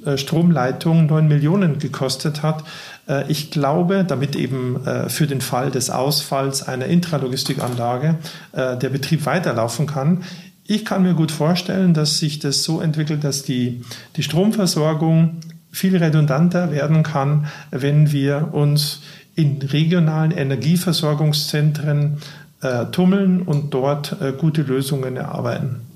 äh, 0.06 0.18
Stromleitung 0.18 1.08
9 1.08 1.28
Millionen 1.28 1.80
gekostet 1.80 2.44
hat. 2.44 2.64
Äh, 3.08 3.32
ich 3.32 3.52
glaube, 3.52 4.06
damit 4.08 4.36
eben 4.36 4.80
für 5.08 5.28
den 5.28 5.42
Fall 5.42 5.72
des 5.72 5.90
Ausfalls 5.90 6.64
einer 6.64 6.86
Intralogistikanlage 6.86 8.16
der 8.54 8.90
Betrieb 8.90 9.26
weiterlaufen 9.26 9.88
kann. 9.88 10.24
Ich 10.66 10.84
kann 10.84 11.04
mir 11.04 11.14
gut 11.14 11.32
vorstellen, 11.32 11.94
dass 11.94 12.20
sich 12.20 12.40
das 12.40 12.64
so 12.64 12.82
entwickelt, 12.82 13.24
dass 13.24 13.44
die, 13.44 13.82
die 14.18 14.24
Stromversorgung 14.24 15.38
viel 15.72 15.96
redundanter 15.96 16.72
werden 16.72 17.04
kann, 17.04 17.48
wenn 17.72 18.12
wir 18.12 18.50
uns 18.54 19.02
in 19.36 19.62
regionalen 19.62 20.32
Energieversorgungszentren 20.32 22.18
äh, 22.62 22.88
tummeln 22.88 23.44
und 23.44 23.74
dort 23.74 24.20
äh, 24.20 24.34
gute 24.34 24.64
Lösungen 24.64 25.16
erarbeiten. 25.16 25.87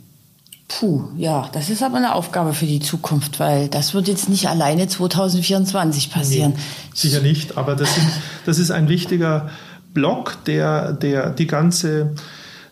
Puh, 0.80 1.10
ja, 1.18 1.50
das 1.52 1.70
ist 1.70 1.84
aber 1.84 1.98
eine 1.98 2.16
Aufgabe 2.16 2.54
für 2.54 2.66
die 2.66 2.80
Zukunft, 2.80 3.40
weil 3.40 3.68
das 3.68 3.94
wird 3.94 4.08
jetzt 4.08 4.30
nicht 4.30 4.48
alleine 4.48 4.88
2024 4.88 6.12
passieren. 6.12 6.54
Nee, 6.56 6.62
sicher 6.94 7.22
nicht, 7.22 7.58
aber 7.58 7.76
das, 7.76 7.94
sind, 7.94 8.08
das 8.46 8.58
ist 8.58 8.72
ein 8.72 8.88
wichtiger 8.88 9.50
Block, 9.94 10.44
der, 10.46 10.94
der 10.94 11.32
die 11.32 11.48
ganze 11.48 12.16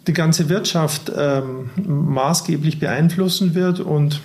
die 0.07 0.13
ganze 0.13 0.49
Wirtschaft 0.49 1.11
ähm, 1.15 1.69
maßgeblich 1.85 2.79
beeinflussen 2.79 3.53
wird 3.53 3.79
und 3.79 4.21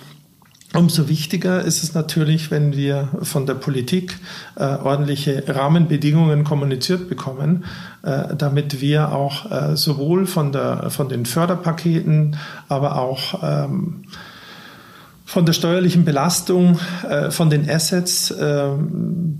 Umso 0.75 1.07
wichtiger 1.07 1.61
ist 1.61 1.83
es 1.83 1.93
natürlich, 1.93 2.51
wenn 2.51 2.75
wir 2.75 3.07
von 3.21 3.45
der 3.45 3.53
Politik 3.53 4.17
äh, 4.55 4.63
ordentliche 4.63 5.43
Rahmenbedingungen 5.47 6.43
kommuniziert 6.43 7.07
bekommen, 7.07 7.63
äh, 8.03 8.35
damit 8.35 8.81
wir 8.81 9.11
auch 9.13 9.49
äh, 9.51 9.77
sowohl 9.77 10.25
von, 10.25 10.51
der, 10.51 10.89
von 10.89 11.07
den 11.07 11.25
Förderpaketen, 11.25 12.35
aber 12.67 12.99
auch 12.99 13.41
ähm, 13.41 14.03
von 15.25 15.45
der 15.45 15.53
steuerlichen 15.53 16.05
Belastung, 16.05 16.79
äh, 17.09 17.31
von 17.31 17.49
den 17.49 17.69
Assets, 17.69 18.33
ähm, 18.39 19.39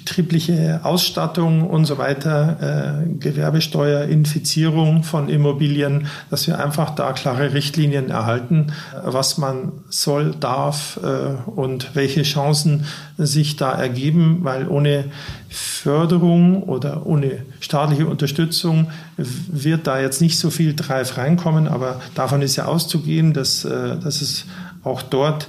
betriebliche 0.00 0.80
Ausstattung 0.82 1.68
und 1.68 1.84
so 1.84 1.98
weiter, 1.98 3.04
äh, 3.04 3.18
Gewerbesteuer, 3.18 4.04
Infizierung 4.04 5.02
von 5.02 5.28
Immobilien, 5.28 6.06
dass 6.30 6.46
wir 6.46 6.58
einfach 6.58 6.90
da 6.94 7.12
klare 7.12 7.52
Richtlinien 7.52 8.10
erhalten, 8.10 8.72
was 9.04 9.36
man 9.36 9.72
soll, 9.88 10.34
darf 10.38 10.98
äh, 11.02 11.50
und 11.50 11.94
welche 11.94 12.22
Chancen 12.22 12.86
sich 13.18 13.56
da 13.56 13.72
ergeben, 13.72 14.38
weil 14.42 14.68
ohne 14.68 15.04
Förderung 15.50 16.62
oder 16.62 17.06
ohne 17.06 17.42
staatliche 17.60 18.06
Unterstützung 18.06 18.90
wird 19.16 19.86
da 19.86 20.00
jetzt 20.00 20.22
nicht 20.22 20.38
so 20.38 20.48
viel 20.50 20.74
Drive 20.74 21.18
reinkommen, 21.18 21.68
aber 21.68 22.00
davon 22.14 22.40
ist 22.40 22.56
ja 22.56 22.64
auszugehen, 22.64 23.34
dass, 23.34 23.64
äh, 23.64 23.98
dass 23.98 24.22
es 24.22 24.46
auch 24.82 25.02
dort 25.02 25.48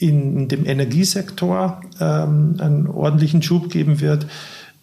in 0.00 0.48
dem 0.48 0.66
Energiesektor 0.66 1.82
ähm, 2.00 2.56
einen 2.58 2.86
ordentlichen 2.86 3.42
Schub 3.42 3.70
geben 3.70 4.00
wird. 4.00 4.26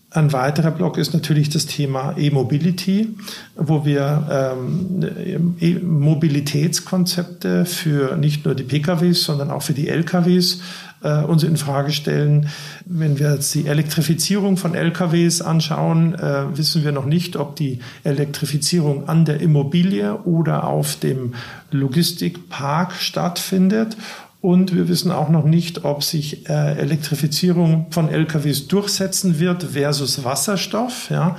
Ein 0.09 0.31
weiterer 0.31 0.71
Block 0.71 0.97
ist 0.97 1.13
natürlich 1.13 1.49
das 1.49 1.65
Thema 1.65 2.15
E-Mobility, 2.17 3.15
wo 3.57 3.83
wir 3.83 4.55
ähm, 4.61 5.55
e 5.59 5.73
Mobilitätskonzepte 5.79 7.65
für 7.65 8.15
nicht 8.15 8.45
nur 8.45 8.55
die 8.55 8.63
PKWs, 8.63 9.23
sondern 9.23 9.51
auch 9.51 9.63
für 9.63 9.73
die 9.73 9.89
LKWs 9.89 10.61
äh, 11.03 11.23
uns 11.23 11.43
in 11.43 11.57
Frage 11.57 11.91
stellen. 11.91 12.47
Wenn 12.85 13.19
wir 13.19 13.33
jetzt 13.33 13.53
die 13.53 13.67
Elektrifizierung 13.67 14.55
von 14.55 14.75
LKWs 14.75 15.41
anschauen, 15.41 16.15
äh, 16.15 16.57
wissen 16.57 16.83
wir 16.85 16.93
noch 16.93 17.05
nicht, 17.05 17.35
ob 17.35 17.55
die 17.55 17.79
Elektrifizierung 18.03 19.09
an 19.09 19.25
der 19.25 19.41
Immobilie 19.41 20.15
oder 20.23 20.67
auf 20.67 20.95
dem 20.95 21.33
Logistikpark 21.71 22.93
stattfindet 22.93 23.97
und 24.41 24.75
wir 24.75 24.87
wissen 24.87 25.11
auch 25.11 25.29
noch 25.29 25.45
nicht, 25.45 25.83
ob 25.83 26.03
sich 26.03 26.47
äh, 26.47 26.77
Elektrifizierung 26.77 27.87
von 27.89 28.07
LKWs 28.09 28.67
durchsetzen 28.67 29.39
wird 29.39 29.63
versus 29.63 30.23
Wasserstoff. 30.23 31.09
Ja. 31.09 31.37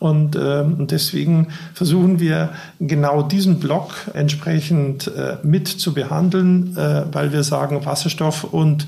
Und, 0.00 0.34
ähm, 0.34 0.86
deswegen 0.88 1.48
versuchen 1.74 2.18
wir 2.18 2.50
genau 2.80 3.22
diesen 3.22 3.60
Block 3.60 3.92
entsprechend 4.14 5.06
äh, 5.08 5.36
mit 5.42 5.68
zu 5.68 5.94
behandeln, 5.94 6.76
äh, 6.76 7.04
weil 7.12 7.32
wir 7.32 7.44
sagen, 7.44 7.84
Wasserstoff 7.84 8.44
und 8.44 8.86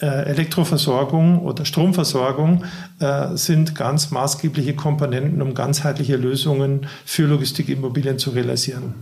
äh, 0.00 0.06
Elektroversorgung 0.06 1.40
oder 1.40 1.64
Stromversorgung 1.64 2.64
äh, 2.98 3.36
sind 3.36 3.74
ganz 3.74 4.10
maßgebliche 4.10 4.74
Komponenten, 4.74 5.42
um 5.42 5.54
ganzheitliche 5.54 6.16
Lösungen 6.16 6.86
für 7.04 7.26
Logistikimmobilien 7.26 8.18
zu 8.18 8.30
realisieren. 8.30 8.94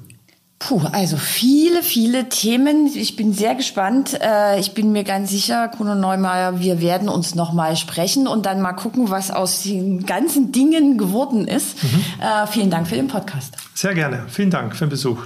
Puh, 0.60 0.82
also 0.92 1.16
viele, 1.16 1.82
viele 1.82 2.28
Themen. 2.28 2.86
Ich 2.94 3.16
bin 3.16 3.32
sehr 3.32 3.54
gespannt. 3.54 4.20
Äh, 4.20 4.60
ich 4.60 4.74
bin 4.74 4.92
mir 4.92 5.04
ganz 5.04 5.30
sicher, 5.30 5.68
Kuno 5.68 5.94
Neumeier, 5.94 6.60
wir 6.60 6.82
werden 6.82 7.08
uns 7.08 7.34
noch 7.34 7.54
mal 7.54 7.76
sprechen 7.76 8.28
und 8.28 8.44
dann 8.44 8.60
mal 8.60 8.74
gucken, 8.74 9.08
was 9.08 9.30
aus 9.30 9.62
den 9.62 10.04
ganzen 10.04 10.52
Dingen 10.52 10.98
geworden 10.98 11.48
ist. 11.48 11.82
Mhm. 11.82 12.04
Äh, 12.20 12.46
vielen 12.46 12.68
Dank 12.70 12.86
für 12.86 12.94
den 12.94 13.08
Podcast. 13.08 13.56
Sehr 13.74 13.94
gerne. 13.94 14.26
Vielen 14.28 14.50
Dank 14.50 14.76
für 14.76 14.84
den 14.84 14.90
Besuch. 14.90 15.22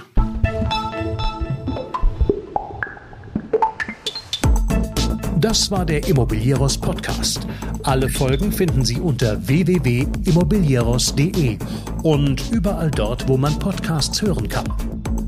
Das 5.37 5.69
war 5.69 5.85
der 5.85 6.07
Immobilieros 6.07 6.77
Podcast. 6.77 7.45
Alle 7.83 8.07
Folgen 8.07 8.53
finden 8.53 8.85
Sie 8.85 9.01
unter 9.01 9.45
www.immobilieros.de 9.45 11.57
und 12.03 12.41
überall 12.51 12.89
dort, 12.89 13.27
wo 13.27 13.35
man 13.37 13.59
Podcasts 13.59 14.21
hören 14.21 14.47
kann. 14.47 14.94